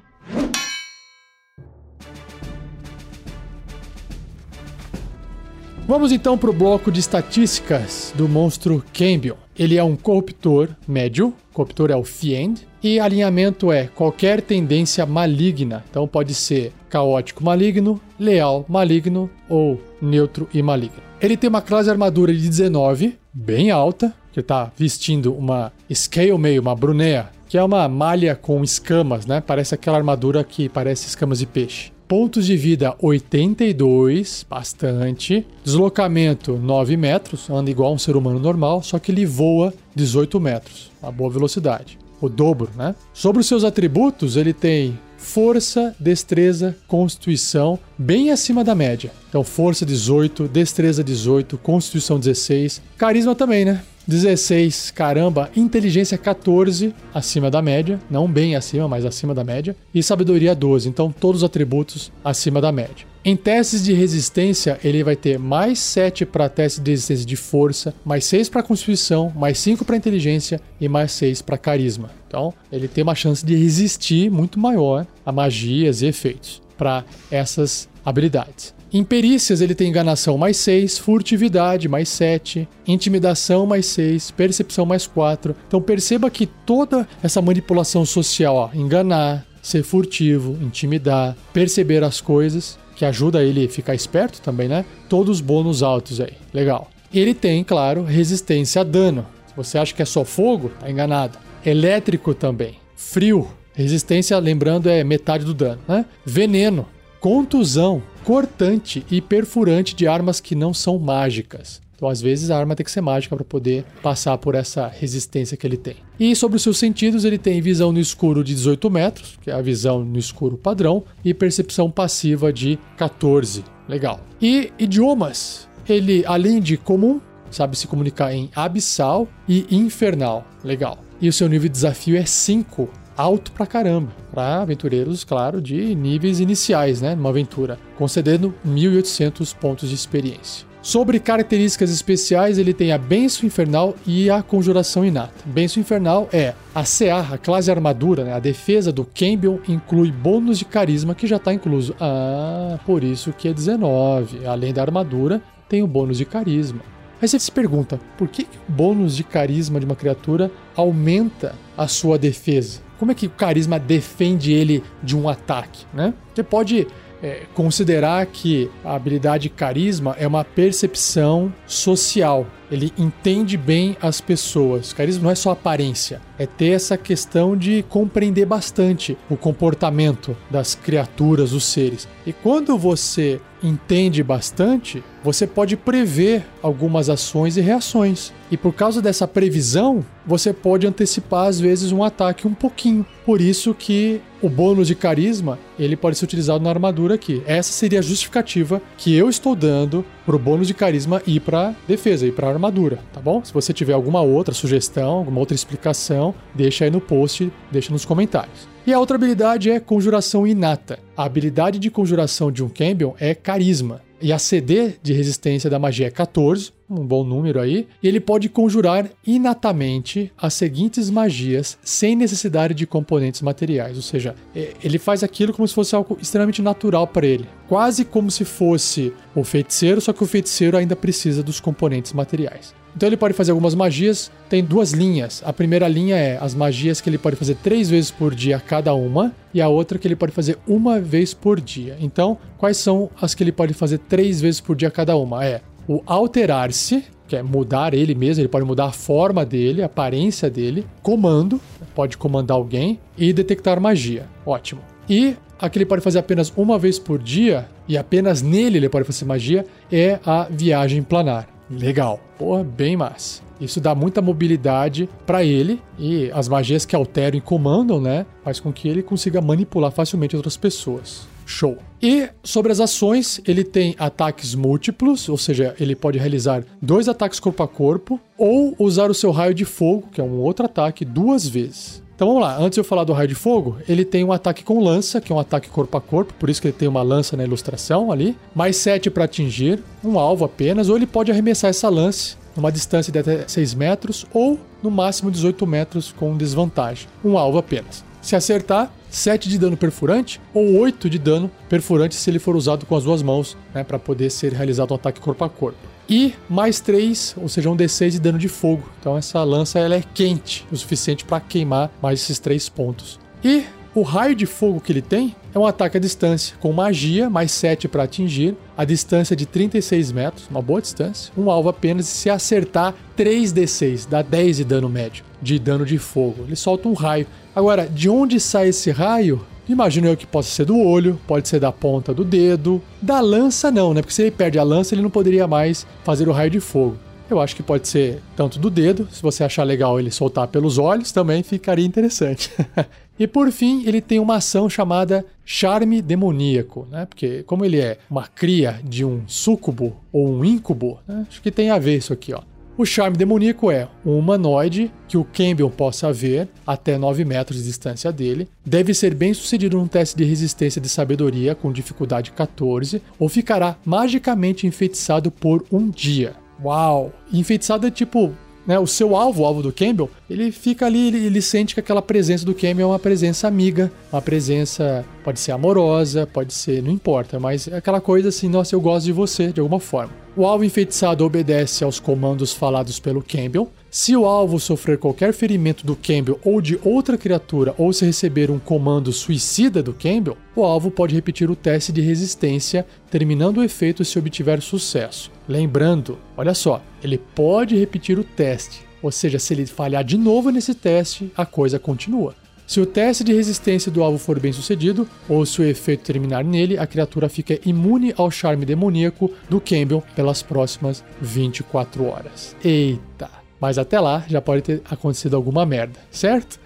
Vamos 5.88 6.10
então 6.10 6.36
para 6.36 6.50
o 6.50 6.52
bloco 6.52 6.90
de 6.90 6.98
estatísticas 6.98 8.12
do 8.16 8.28
monstro 8.28 8.84
Cambion. 8.92 9.36
Ele 9.56 9.76
é 9.76 9.84
um 9.84 9.94
corruptor 9.94 10.68
médio, 10.86 11.32
corruptor 11.52 11.92
é 11.92 11.96
o 11.96 12.02
Fiend, 12.02 12.66
e 12.82 12.98
alinhamento 12.98 13.70
é 13.70 13.86
qualquer 13.86 14.40
tendência 14.40 15.06
maligna. 15.06 15.84
Então 15.88 16.08
pode 16.08 16.34
ser 16.34 16.72
caótico 16.90 17.44
maligno, 17.44 18.00
leal 18.18 18.66
maligno 18.68 19.30
ou 19.48 19.80
neutro 20.02 20.48
e 20.52 20.60
maligno. 20.60 21.00
Ele 21.20 21.36
tem 21.36 21.48
uma 21.48 21.62
classe 21.62 21.88
armadura 21.88 22.34
de 22.34 22.48
19, 22.48 23.16
bem 23.32 23.70
alta, 23.70 24.12
que 24.32 24.40
está 24.40 24.72
vestindo 24.76 25.32
uma 25.34 25.72
scale 25.94 26.36
meio, 26.36 26.62
uma 26.62 26.74
brunea, 26.74 27.30
que 27.48 27.56
é 27.56 27.62
uma 27.62 27.88
malha 27.88 28.34
com 28.34 28.64
escamas, 28.64 29.24
né? 29.24 29.40
Parece 29.40 29.76
aquela 29.76 29.98
armadura 29.98 30.42
que 30.42 30.68
parece 30.68 31.06
escamas 31.06 31.38
de 31.38 31.46
peixe. 31.46 31.95
Pontos 32.08 32.46
de 32.46 32.56
vida 32.56 32.94
82, 33.00 34.46
bastante. 34.48 35.44
Deslocamento 35.64 36.56
9 36.56 36.96
metros, 36.96 37.50
anda 37.50 37.68
igual 37.68 37.92
um 37.92 37.98
ser 37.98 38.16
humano 38.16 38.38
normal, 38.38 38.80
só 38.80 38.96
que 38.98 39.10
ele 39.10 39.26
voa 39.26 39.74
18 39.92 40.38
metros, 40.38 40.92
a 41.02 41.10
boa 41.10 41.28
velocidade. 41.28 41.98
O 42.20 42.28
dobro, 42.28 42.70
né? 42.76 42.94
Sobre 43.12 43.40
os 43.40 43.46
seus 43.48 43.64
atributos, 43.64 44.36
ele 44.36 44.52
tem 44.52 44.96
força, 45.18 45.96
destreza, 45.98 46.76
constituição, 46.86 47.76
bem 47.98 48.30
acima 48.30 48.62
da 48.62 48.74
média. 48.74 49.10
Então, 49.28 49.42
força 49.42 49.84
18, 49.84 50.46
destreza 50.46 51.02
18, 51.02 51.58
constituição 51.58 52.20
16, 52.20 52.82
carisma 52.96 53.34
também, 53.34 53.64
né? 53.64 53.82
16, 54.06 54.92
caramba, 54.92 55.50
inteligência 55.56 56.16
14, 56.16 56.94
acima 57.12 57.50
da 57.50 57.60
média, 57.60 57.98
não 58.08 58.30
bem 58.30 58.54
acima, 58.54 58.86
mas 58.86 59.04
acima 59.04 59.34
da 59.34 59.42
média, 59.42 59.74
e 59.92 60.02
sabedoria 60.02 60.54
12, 60.54 60.88
então 60.88 61.10
todos 61.10 61.42
os 61.42 61.44
atributos 61.44 62.12
acima 62.24 62.60
da 62.60 62.70
média. 62.70 63.06
Em 63.24 63.34
testes 63.34 63.82
de 63.82 63.92
resistência, 63.92 64.78
ele 64.84 65.02
vai 65.02 65.16
ter 65.16 65.36
mais 65.36 65.80
7 65.80 66.24
para 66.24 66.48
testes 66.48 66.80
de 66.80 66.92
resistência 66.92 67.26
de 67.26 67.34
força, 67.34 67.92
mais 68.04 68.24
6 68.26 68.48
para 68.48 68.62
constituição, 68.62 69.32
mais 69.34 69.58
5 69.58 69.84
para 69.84 69.96
inteligência 69.96 70.60
e 70.80 70.88
mais 70.88 71.10
6 71.10 71.42
para 71.42 71.58
carisma. 71.58 72.12
Então, 72.28 72.54
ele 72.70 72.86
tem 72.86 73.02
uma 73.02 73.16
chance 73.16 73.44
de 73.44 73.56
resistir 73.56 74.30
muito 74.30 74.60
maior 74.60 75.04
a 75.24 75.32
magias 75.32 76.02
e 76.02 76.06
efeitos 76.06 76.62
para 76.78 77.04
essas 77.28 77.88
habilidades. 78.04 78.75
Em 78.96 79.04
perícias, 79.04 79.60
ele 79.60 79.74
tem 79.74 79.90
enganação 79.90 80.38
mais 80.38 80.56
6, 80.56 80.96
furtividade 80.96 81.86
mais 81.86 82.08
7, 82.08 82.66
intimidação 82.88 83.66
mais 83.66 83.84
6, 83.84 84.30
percepção 84.30 84.86
mais 84.86 85.06
4. 85.06 85.54
Então 85.68 85.82
perceba 85.82 86.30
que 86.30 86.46
toda 86.46 87.06
essa 87.22 87.42
manipulação 87.42 88.06
social, 88.06 88.56
ó, 88.56 88.70
enganar, 88.72 89.44
ser 89.62 89.82
furtivo, 89.82 90.56
intimidar, 90.62 91.36
perceber 91.52 92.02
as 92.02 92.22
coisas, 92.22 92.78
que 92.96 93.04
ajuda 93.04 93.44
ele 93.44 93.66
a 93.66 93.68
ficar 93.68 93.94
esperto 93.94 94.40
também, 94.40 94.66
né? 94.66 94.82
Todos 95.10 95.36
os 95.36 95.40
bônus 95.42 95.82
altos 95.82 96.18
aí. 96.18 96.32
Legal. 96.54 96.90
Ele 97.12 97.34
tem, 97.34 97.62
claro, 97.62 98.02
resistência 98.02 98.80
a 98.80 98.84
dano. 98.84 99.26
Se 99.46 99.54
você 99.54 99.76
acha 99.76 99.92
que 99.92 100.00
é 100.00 100.06
só 100.06 100.24
fogo, 100.24 100.70
tá 100.80 100.90
enganado. 100.90 101.36
Elétrico 101.66 102.32
também. 102.32 102.76
Frio. 102.96 103.46
Resistência, 103.74 104.38
lembrando, 104.38 104.88
é 104.88 105.04
metade 105.04 105.44
do 105.44 105.52
dano, 105.52 105.82
né? 105.86 106.06
Veneno 106.24 106.86
contusão, 107.26 108.04
cortante 108.26 109.06
e 109.08 109.20
perfurante 109.20 109.94
de 109.94 110.04
armas 110.08 110.40
que 110.40 110.56
não 110.56 110.74
são 110.74 110.98
mágicas. 110.98 111.80
Então, 111.94 112.08
às 112.08 112.20
vezes, 112.20 112.50
a 112.50 112.58
arma 112.58 112.74
tem 112.74 112.84
que 112.84 112.90
ser 112.90 113.00
mágica 113.00 113.36
para 113.36 113.44
poder 113.44 113.84
passar 114.02 114.36
por 114.36 114.56
essa 114.56 114.88
resistência 114.88 115.56
que 115.56 115.64
ele 115.64 115.76
tem. 115.76 115.94
E 116.18 116.34
sobre 116.34 116.56
os 116.56 116.62
seus 116.64 116.76
sentidos, 116.76 117.24
ele 117.24 117.38
tem 117.38 117.60
visão 117.60 117.92
no 117.92 118.00
escuro 118.00 118.42
de 118.42 118.52
18 118.52 118.90
metros, 118.90 119.38
que 119.40 119.48
é 119.48 119.54
a 119.54 119.62
visão 119.62 120.04
no 120.04 120.18
escuro 120.18 120.58
padrão, 120.58 121.04
e 121.24 121.32
percepção 121.32 121.88
passiva 121.88 122.52
de 122.52 122.80
14. 122.96 123.64
Legal. 123.88 124.18
E 124.42 124.72
idiomas. 124.76 125.68
Ele, 125.88 126.24
além 126.26 126.60
de 126.60 126.76
comum, 126.76 127.20
sabe 127.48 127.78
se 127.78 127.86
comunicar 127.86 128.34
em 128.34 128.50
abissal 128.56 129.28
e 129.48 129.68
infernal. 129.70 130.44
Legal. 130.64 130.98
E 131.20 131.28
o 131.28 131.32
seu 131.32 131.48
nível 131.48 131.68
de 131.68 131.74
desafio 131.74 132.16
é 132.16 132.26
5 132.26 132.90
alto 133.16 133.50
pra 133.52 133.66
caramba. 133.66 134.10
Para 134.32 134.62
aventureiros, 134.62 135.24
claro, 135.24 135.60
de 135.60 135.94
níveis 135.94 136.40
iniciais, 136.40 137.00
né? 137.00 137.14
Numa 137.14 137.30
aventura, 137.30 137.78
concedendo 137.96 138.54
1.800 138.66 139.54
pontos 139.54 139.88
de 139.88 139.94
experiência. 139.94 140.66
Sobre 140.86 141.18
características 141.18 141.90
especiais, 141.90 142.58
ele 142.58 142.72
tem 142.72 142.92
a 142.92 142.98
Benção 142.98 143.44
Infernal 143.44 143.96
e 144.06 144.30
a 144.30 144.40
Conjuração 144.40 145.04
Inata. 145.04 145.34
Benção 145.44 145.80
Infernal 145.80 146.28
é 146.32 146.54
a 146.72 146.84
CA, 146.84 147.34
a 147.34 147.38
classe 147.38 147.68
armadura, 147.72 148.22
né? 148.22 148.32
a 148.32 148.38
defesa 148.38 148.92
do 148.92 149.04
Campbell 149.04 149.60
inclui 149.68 150.12
bônus 150.12 150.60
de 150.60 150.64
carisma 150.64 151.12
que 151.12 151.26
já 151.26 151.38
está 151.38 151.52
incluso. 151.52 151.92
Ah, 152.00 152.78
por 152.86 153.02
isso 153.02 153.32
que 153.32 153.48
é 153.48 153.52
19. 153.52 154.46
Além 154.46 154.72
da 154.72 154.80
armadura, 154.82 155.42
tem 155.68 155.82
o 155.82 155.88
bônus 155.88 156.18
de 156.18 156.24
carisma. 156.24 156.82
Aí 157.20 157.26
você 157.26 157.40
se 157.40 157.50
pergunta, 157.50 157.98
por 158.16 158.28
que 158.28 158.42
o 158.42 158.72
bônus 158.72 159.16
de 159.16 159.24
carisma 159.24 159.80
de 159.80 159.86
uma 159.86 159.96
criatura 159.96 160.52
aumenta 160.76 161.56
a 161.76 161.88
sua 161.88 162.16
defesa? 162.16 162.85
Como 162.98 163.12
é 163.12 163.14
que 163.14 163.26
o 163.26 163.30
carisma 163.30 163.78
defende 163.78 164.52
ele 164.52 164.82
de 165.02 165.16
um 165.16 165.28
ataque, 165.28 165.84
né? 165.92 166.14
Você 166.34 166.42
pode 166.42 166.86
é, 167.22 167.42
considerar 167.54 168.24
que 168.26 168.70
a 168.84 168.94
habilidade 168.94 169.48
carisma 169.48 170.14
é 170.18 170.26
uma 170.26 170.44
percepção 170.44 171.52
social. 171.66 172.46
Ele 172.70 172.92
entende 172.98 173.56
bem 173.56 173.96
as 174.00 174.20
pessoas. 174.20 174.92
Carisma 174.92 175.24
não 175.24 175.30
é 175.30 175.34
só 175.34 175.50
aparência, 175.50 176.20
é 176.38 176.46
ter 176.46 176.70
essa 176.70 176.96
questão 176.96 177.56
de 177.56 177.84
compreender 177.88 178.46
bastante 178.46 179.16
o 179.30 179.36
comportamento 179.36 180.36
das 180.50 180.74
criaturas, 180.74 181.52
os 181.52 181.64
seres. 181.64 182.08
E 182.26 182.32
quando 182.32 182.76
você 182.76 183.40
entende 183.62 184.22
bastante, 184.22 185.02
você 185.22 185.46
pode 185.46 185.76
prever 185.76 186.44
algumas 186.62 187.08
ações 187.08 187.56
e 187.56 187.60
reações. 187.60 188.32
E 188.50 188.56
por 188.56 188.72
causa 188.72 189.02
dessa 189.02 189.26
previsão, 189.26 190.04
você 190.26 190.52
pode 190.52 190.86
antecipar 190.86 191.46
às 191.46 191.58
vezes 191.58 191.90
um 191.90 192.04
ataque 192.04 192.46
um 192.46 192.54
pouquinho. 192.54 193.04
Por 193.24 193.40
isso 193.40 193.74
que 193.74 194.20
o 194.40 194.48
bônus 194.48 194.86
de 194.86 194.94
carisma, 194.94 195.58
ele 195.78 195.96
pode 195.96 196.16
ser 196.16 196.24
utilizado 196.24 196.62
na 196.62 196.70
armadura 196.70 197.14
aqui. 197.14 197.42
Essa 197.46 197.72
seria 197.72 197.98
a 197.98 198.02
justificativa 198.02 198.80
que 198.96 199.14
eu 199.14 199.28
estou 199.28 199.56
dando 199.56 200.04
pro 200.26 200.38
bônus 200.38 200.66
de 200.66 200.74
carisma 200.74 201.22
ir 201.26 201.40
para 201.40 201.74
defesa, 201.86 202.26
ir 202.26 202.32
para 202.32 202.48
armadura, 202.48 202.98
tá 203.12 203.20
bom? 203.20 203.42
Se 203.44 203.54
você 203.54 203.72
tiver 203.72 203.92
alguma 203.92 204.20
outra 204.20 204.52
sugestão, 204.52 205.18
alguma 205.18 205.38
outra 205.38 205.54
explicação, 205.54 206.34
deixa 206.52 206.84
aí 206.84 206.90
no 206.90 207.00
post, 207.00 207.50
deixa 207.70 207.92
nos 207.92 208.04
comentários. 208.04 208.68
E 208.84 208.92
a 208.92 208.98
outra 208.98 209.16
habilidade 209.16 209.70
é 209.70 209.80
conjuração 209.80 210.46
inata. 210.46 210.98
A 211.16 211.24
habilidade 211.24 211.78
de 211.78 211.90
conjuração 211.90 212.52
de 212.52 212.62
um 212.62 212.68
Cambion 212.68 213.12
é 213.18 213.34
carisma. 213.34 214.05
E 214.20 214.32
a 214.32 214.38
CD 214.38 214.94
de 215.02 215.12
resistência 215.12 215.68
da 215.68 215.78
magia 215.78 216.06
é 216.06 216.10
14, 216.10 216.72
um 216.88 217.04
bom 217.04 217.24
número 217.24 217.60
aí, 217.60 217.86
e 218.02 218.08
ele 218.08 218.20
pode 218.20 218.48
conjurar 218.48 219.10
inatamente 219.26 220.32
as 220.38 220.54
seguintes 220.54 221.10
magias 221.10 221.78
sem 221.82 222.16
necessidade 222.16 222.74
de 222.74 222.86
componentes 222.86 223.42
materiais, 223.42 223.96
ou 223.96 224.02
seja, 224.02 224.34
é, 224.54 224.72
ele 224.82 224.98
faz 224.98 225.22
aquilo 225.22 225.52
como 225.52 225.66
se 225.68 225.74
fosse 225.74 225.94
algo 225.94 226.16
extremamente 226.20 226.62
natural 226.62 227.06
para 227.06 227.26
ele, 227.26 227.46
quase 227.68 228.04
como 228.04 228.30
se 228.30 228.44
fosse 228.44 229.12
o 229.34 229.44
feiticeiro, 229.44 230.00
só 230.00 230.12
que 230.12 230.22
o 230.22 230.26
feiticeiro 230.26 230.76
ainda 230.76 230.96
precisa 230.96 231.42
dos 231.42 231.60
componentes 231.60 232.12
materiais. 232.12 232.74
Então 232.96 233.06
ele 233.08 233.16
pode 233.16 233.34
fazer 233.34 233.50
algumas 233.50 233.74
magias, 233.74 234.32
tem 234.48 234.64
duas 234.64 234.92
linhas. 234.92 235.42
A 235.44 235.52
primeira 235.52 235.86
linha 235.86 236.16
é 236.16 236.38
as 236.40 236.54
magias 236.54 236.98
que 236.98 237.10
ele 237.10 237.18
pode 237.18 237.36
fazer 237.36 237.56
três 237.56 237.90
vezes 237.90 238.10
por 238.10 238.34
dia 238.34 238.58
cada 238.58 238.94
uma, 238.94 239.34
e 239.52 239.60
a 239.60 239.68
outra 239.68 239.98
que 239.98 240.08
ele 240.08 240.16
pode 240.16 240.32
fazer 240.32 240.58
uma 240.66 240.98
vez 240.98 241.34
por 241.34 241.60
dia. 241.60 241.96
Então, 242.00 242.38
quais 242.56 242.78
são 242.78 243.10
as 243.20 243.34
que 243.34 243.44
ele 243.44 243.52
pode 243.52 243.74
fazer 243.74 243.98
três 243.98 244.40
vezes 244.40 244.62
por 244.62 244.74
dia 244.74 244.90
cada 244.90 245.14
uma? 245.14 245.44
É 245.44 245.60
o 245.86 246.02
alterar-se, 246.06 247.04
que 247.28 247.36
é 247.36 247.42
mudar 247.42 247.92
ele 247.92 248.14
mesmo, 248.14 248.40
ele 248.40 248.48
pode 248.48 248.64
mudar 248.64 248.86
a 248.86 248.92
forma 248.92 249.44
dele, 249.44 249.82
a 249.82 249.86
aparência 249.86 250.48
dele, 250.48 250.86
comando, 251.02 251.60
pode 251.94 252.16
comandar 252.16 252.56
alguém, 252.56 252.98
e 253.18 253.30
detectar 253.30 253.78
magia. 253.78 254.26
Ótimo. 254.46 254.80
E 255.08 255.36
a 255.58 255.68
que 255.68 255.78
ele 255.78 255.86
pode 255.86 256.02
fazer 256.02 256.18
apenas 256.18 256.52
uma 256.56 256.78
vez 256.78 256.98
por 256.98 257.18
dia, 257.18 257.68
e 257.86 257.98
apenas 257.98 258.40
nele 258.40 258.78
ele 258.78 258.88
pode 258.88 259.04
fazer 259.04 259.26
magia, 259.26 259.66
é 259.92 260.18
a 260.24 260.46
viagem 260.50 261.02
planar. 261.02 261.55
Legal. 261.70 262.20
Porra, 262.38 262.62
bem 262.62 262.96
massa. 262.96 263.42
Isso 263.60 263.80
dá 263.80 263.94
muita 263.94 264.20
mobilidade 264.20 265.08
para 265.26 265.42
ele 265.42 265.80
e 265.98 266.30
as 266.32 266.48
magias 266.48 266.84
que 266.84 266.94
alteram 266.94 267.38
e 267.38 267.40
comandam, 267.40 268.00
né? 268.00 268.26
Faz 268.44 268.60
com 268.60 268.72
que 268.72 268.88
ele 268.88 269.02
consiga 269.02 269.40
manipular 269.40 269.90
facilmente 269.90 270.36
outras 270.36 270.56
pessoas. 270.56 271.26
Show. 271.46 271.78
E 272.02 272.28
sobre 272.42 272.72
as 272.72 272.80
ações, 272.80 273.40
ele 273.46 273.62
tem 273.62 273.94
ataques 273.98 274.54
múltiplos, 274.54 275.28
ou 275.28 275.38
seja, 275.38 275.74
ele 275.78 275.94
pode 275.94 276.18
realizar 276.18 276.64
dois 276.82 277.08
ataques 277.08 277.38
corpo 277.38 277.62
a 277.62 277.68
corpo 277.68 278.20
ou 278.36 278.74
usar 278.78 279.10
o 279.10 279.14
seu 279.14 279.30
raio 279.30 279.54
de 279.54 279.64
fogo, 279.64 280.08
que 280.12 280.20
é 280.20 280.24
um 280.24 280.38
outro 280.38 280.66
ataque, 280.66 281.04
duas 281.04 281.46
vezes. 281.48 282.02
Então 282.16 282.28
vamos 282.28 282.42
lá, 282.42 282.56
antes 282.56 282.76
de 282.76 282.80
eu 282.80 282.84
falar 282.84 283.04
do 283.04 283.12
raio 283.12 283.28
de 283.28 283.34
fogo, 283.34 283.76
ele 283.86 284.02
tem 284.02 284.24
um 284.24 284.32
ataque 284.32 284.64
com 284.64 284.82
lança, 284.82 285.20
que 285.20 285.30
é 285.30 285.36
um 285.36 285.38
ataque 285.38 285.68
corpo 285.68 285.98
a 285.98 286.00
corpo, 286.00 286.32
por 286.38 286.48
isso 286.48 286.62
que 286.62 286.68
ele 286.68 286.76
tem 286.76 286.88
uma 286.88 287.02
lança 287.02 287.36
na 287.36 287.44
ilustração 287.44 288.10
ali, 288.10 288.34
mais 288.54 288.76
7 288.76 289.10
para 289.10 289.24
atingir, 289.24 289.84
um 290.02 290.18
alvo 290.18 290.42
apenas, 290.42 290.88
ou 290.88 290.96
ele 290.96 291.06
pode 291.06 291.30
arremessar 291.30 291.68
essa 291.68 291.90
lance 291.90 292.38
numa 292.56 292.72
distância 292.72 293.12
de 293.12 293.18
até 293.18 293.46
6 293.46 293.74
metros 293.74 294.24
ou 294.32 294.58
no 294.82 294.90
máximo 294.90 295.30
18 295.30 295.66
metros 295.66 296.10
com 296.10 296.34
desvantagem, 296.38 297.06
um 297.22 297.36
alvo 297.36 297.58
apenas. 297.58 298.02
Se 298.22 298.34
acertar, 298.34 298.90
7 299.10 299.46
de 299.46 299.58
dano 299.58 299.76
perfurante 299.76 300.40
ou 300.54 300.74
8 300.78 301.10
de 301.10 301.18
dano 301.18 301.50
perfurante 301.68 302.14
se 302.14 302.30
ele 302.30 302.38
for 302.38 302.56
usado 302.56 302.86
com 302.86 302.96
as 302.96 303.04
duas 303.04 303.20
mãos, 303.20 303.58
né, 303.74 303.84
para 303.84 303.98
poder 303.98 304.30
ser 304.30 304.54
realizado 304.54 304.92
um 304.92 304.94
ataque 304.94 305.20
corpo 305.20 305.44
a 305.44 305.50
corpo 305.50 305.95
e 306.08 306.34
mais 306.48 306.80
3, 306.80 307.34
ou 307.36 307.48
seja, 307.48 307.70
um 307.70 307.76
D6 307.76 308.10
de 308.10 308.20
dano 308.20 308.38
de 308.38 308.48
fogo. 308.48 308.88
Então 309.00 309.16
essa 309.16 309.42
lança 309.42 309.78
ela 309.78 309.94
é 309.94 310.02
quente 310.14 310.66
o 310.70 310.76
suficiente 310.76 311.24
para 311.24 311.40
queimar 311.40 311.90
mais 312.02 312.20
esses 312.20 312.38
três 312.38 312.68
pontos. 312.68 313.18
E 313.42 313.64
o 313.94 314.02
raio 314.02 314.34
de 314.34 314.44
fogo 314.44 314.80
que 314.80 314.92
ele 314.92 315.00
tem 315.00 315.34
é 315.54 315.58
um 315.58 315.64
ataque 315.64 315.96
à 315.96 316.00
distância, 316.00 316.54
com 316.60 316.70
magia, 316.70 317.30
mais 317.30 317.50
7 317.50 317.88
para 317.88 318.02
atingir, 318.02 318.54
a 318.76 318.84
distância 318.84 319.34
de 319.34 319.46
36 319.46 320.12
metros, 320.12 320.46
uma 320.50 320.60
boa 320.60 320.82
distância, 320.82 321.32
um 321.34 321.50
alvo 321.50 321.70
apenas, 321.70 322.04
se 322.04 322.28
acertar 322.28 322.94
3d6, 323.16 324.06
dá 324.06 324.20
10 324.20 324.58
de 324.58 324.64
dano 324.64 324.90
médio, 324.90 325.24
de 325.40 325.58
dano 325.58 325.86
de 325.86 325.96
fogo. 325.96 326.44
Ele 326.46 326.56
solta 326.56 326.88
um 326.88 326.92
raio. 326.92 327.26
Agora, 327.54 327.88
de 327.88 328.10
onde 328.10 328.38
sai 328.38 328.68
esse 328.68 328.90
raio? 328.90 329.42
Imagino 329.68 330.06
eu 330.06 330.16
que 330.16 330.26
possa 330.26 330.48
ser 330.48 330.64
do 330.64 330.78
olho, 330.78 331.20
pode 331.26 331.48
ser 331.48 331.58
da 331.58 331.72
ponta 331.72 332.14
do 332.14 332.24
dedo. 332.24 332.80
Da 333.02 333.20
lança, 333.20 333.70
não, 333.70 333.92
né? 333.92 334.00
Porque 334.00 334.14
se 334.14 334.22
ele 334.22 334.30
perde 334.30 334.58
a 334.58 334.62
lança, 334.62 334.94
ele 334.94 335.02
não 335.02 335.10
poderia 335.10 335.46
mais 335.46 335.86
fazer 336.04 336.28
o 336.28 336.32
raio 336.32 336.50
de 336.50 336.60
fogo. 336.60 336.96
Eu 337.28 337.40
acho 337.40 337.56
que 337.56 337.62
pode 337.62 337.88
ser 337.88 338.22
tanto 338.36 338.58
do 338.58 338.70
dedo, 338.70 339.08
se 339.10 339.20
você 339.20 339.42
achar 339.42 339.64
legal 339.64 339.98
ele 339.98 340.12
soltar 340.12 340.46
pelos 340.46 340.78
olhos, 340.78 341.10
também 341.10 341.42
ficaria 341.42 341.84
interessante. 341.84 342.52
e 343.18 343.26
por 343.26 343.50
fim, 343.50 343.84
ele 343.84 344.00
tem 344.00 344.20
uma 344.20 344.36
ação 344.36 344.70
chamada 344.70 345.24
charme 345.44 346.00
demoníaco, 346.00 346.86
né? 346.88 347.04
Porque 347.04 347.42
como 347.42 347.64
ele 347.64 347.80
é 347.80 347.98
uma 348.08 348.28
cria 348.28 348.80
de 348.84 349.04
um 349.04 349.22
súcubo 349.26 349.96
ou 350.12 350.28
um 350.28 350.44
íncubo, 350.44 351.00
né? 351.06 351.26
acho 351.28 351.42
que 351.42 351.50
tem 351.50 351.70
a 351.70 351.78
ver 351.80 351.96
isso 351.96 352.12
aqui, 352.12 352.32
ó. 352.32 352.42
O 352.78 352.84
charme 352.84 353.16
demoníaco 353.16 353.70
é 353.70 353.88
um 354.04 354.18
humanoide 354.18 354.92
que 355.08 355.16
o 355.16 355.24
Campbell 355.24 355.70
possa 355.70 356.12
ver 356.12 356.46
até 356.66 356.98
9 356.98 357.24
metros 357.24 357.58
de 357.58 357.64
distância 357.64 358.12
dele, 358.12 358.46
deve 358.66 358.92
ser 358.92 359.14
bem 359.14 359.32
sucedido 359.32 359.78
num 359.78 359.86
teste 359.86 360.14
de 360.14 360.24
resistência 360.24 360.78
de 360.78 360.86
sabedoria 360.86 361.54
com 361.54 361.72
dificuldade 361.72 362.32
14 362.32 363.00
ou 363.18 363.30
ficará 363.30 363.78
magicamente 363.82 364.66
enfeitiçado 364.66 365.30
por 365.30 365.64
um 365.72 365.88
dia. 365.88 366.34
Uau! 366.62 367.14
Enfeitiçado 367.32 367.86
é 367.86 367.90
tipo 367.90 368.34
né, 368.66 368.78
o 368.78 368.86
seu 368.86 369.14
alvo, 369.14 369.42
o 369.42 369.46
alvo 369.46 369.62
do 369.62 369.72
Campbell, 369.72 370.10
ele 370.28 370.50
fica 370.50 370.86
ali, 370.86 371.08
ele, 371.08 371.26
ele, 371.26 371.42
sente 371.42 371.74
que 371.74 371.80
aquela 371.80 372.02
presença 372.02 372.44
do 372.44 372.54
Campbell 372.54 372.88
é 372.88 372.92
uma 372.92 372.98
presença 372.98 373.46
amiga, 373.46 373.92
uma 374.12 374.20
presença 374.20 375.04
pode 375.22 375.38
ser 375.38 375.52
amorosa, 375.52 376.26
pode 376.26 376.52
ser, 376.52 376.82
não 376.82 376.90
importa, 376.90 377.38
mas 377.38 377.68
é 377.68 377.76
aquela 377.76 378.00
coisa 378.00 378.28
assim, 378.28 378.48
nossa, 378.48 378.74
eu 378.74 378.80
gosto 378.80 379.06
de 379.06 379.12
você, 379.12 379.52
de 379.52 379.60
alguma 379.60 379.80
forma. 379.80 380.12
O 380.36 380.44
alvo 380.44 380.64
enfeitiçado 380.64 381.24
obedece 381.24 381.82
aos 381.82 381.98
comandos 381.98 382.52
falados 382.52 383.00
pelo 383.00 383.22
Campbell. 383.22 383.70
Se 383.90 384.16
o 384.16 384.26
alvo 384.26 384.58
sofrer 384.58 384.98
qualquer 384.98 385.32
ferimento 385.32 385.86
do 385.86 385.96
Campbell 385.96 386.38
ou 386.44 386.60
de 386.60 386.78
outra 386.82 387.16
criatura, 387.16 387.74
ou 387.78 387.92
se 387.92 388.04
receber 388.04 388.50
um 388.50 388.58
comando 388.58 389.12
suicida 389.12 389.82
do 389.82 389.94
Campbell, 389.94 390.36
o 390.54 390.64
alvo 390.64 390.90
pode 390.90 391.14
repetir 391.14 391.50
o 391.50 391.56
teste 391.56 391.92
de 391.92 392.00
resistência, 392.00 392.86
terminando 393.10 393.58
o 393.58 393.64
efeito 393.64 394.04
se 394.04 394.18
obtiver 394.18 394.60
sucesso. 394.60 395.30
Lembrando, 395.48 396.18
olha 396.36 396.52
só, 396.52 396.82
ele 397.02 397.18
pode 397.18 397.76
repetir 397.76 398.18
o 398.18 398.24
teste, 398.24 398.80
ou 399.00 399.10
seja, 399.10 399.38
se 399.38 399.54
ele 399.54 399.66
falhar 399.66 400.04
de 400.04 400.18
novo 400.18 400.50
nesse 400.50 400.74
teste, 400.74 401.32
a 401.36 401.46
coisa 401.46 401.78
continua. 401.78 402.34
Se 402.66 402.80
o 402.80 402.86
teste 402.86 403.22
de 403.22 403.32
resistência 403.32 403.92
do 403.92 404.02
alvo 404.02 404.18
for 404.18 404.40
bem 404.40 404.52
sucedido, 404.52 405.08
ou 405.28 405.46
se 405.46 405.60
o 405.60 405.64
efeito 405.64 406.02
terminar 406.02 406.44
nele, 406.44 406.76
a 406.76 406.86
criatura 406.86 407.28
fica 407.28 407.60
imune 407.64 408.12
ao 408.16 408.28
charme 408.28 408.66
demoníaco 408.66 409.30
do 409.48 409.60
Campbell 409.60 410.02
pelas 410.16 410.42
próximas 410.42 411.04
24 411.22 412.04
horas. 412.04 412.56
Eita! 412.64 413.35
Mas 413.60 413.78
até 413.78 413.98
lá 413.98 414.24
já 414.28 414.40
pode 414.40 414.62
ter 414.62 414.82
acontecido 414.90 415.34
alguma 415.34 415.64
merda, 415.64 415.98
certo? 416.10 416.60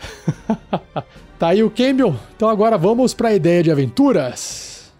tá 1.38 1.48
aí 1.48 1.62
o 1.62 1.70
Campbell. 1.70 2.16
Então 2.37 2.48
agora 2.48 2.76
vamos 2.76 3.14
para 3.14 3.29
a 3.29 3.35
ideia 3.35 3.62
de 3.62 3.70
aventuras. 3.70 4.92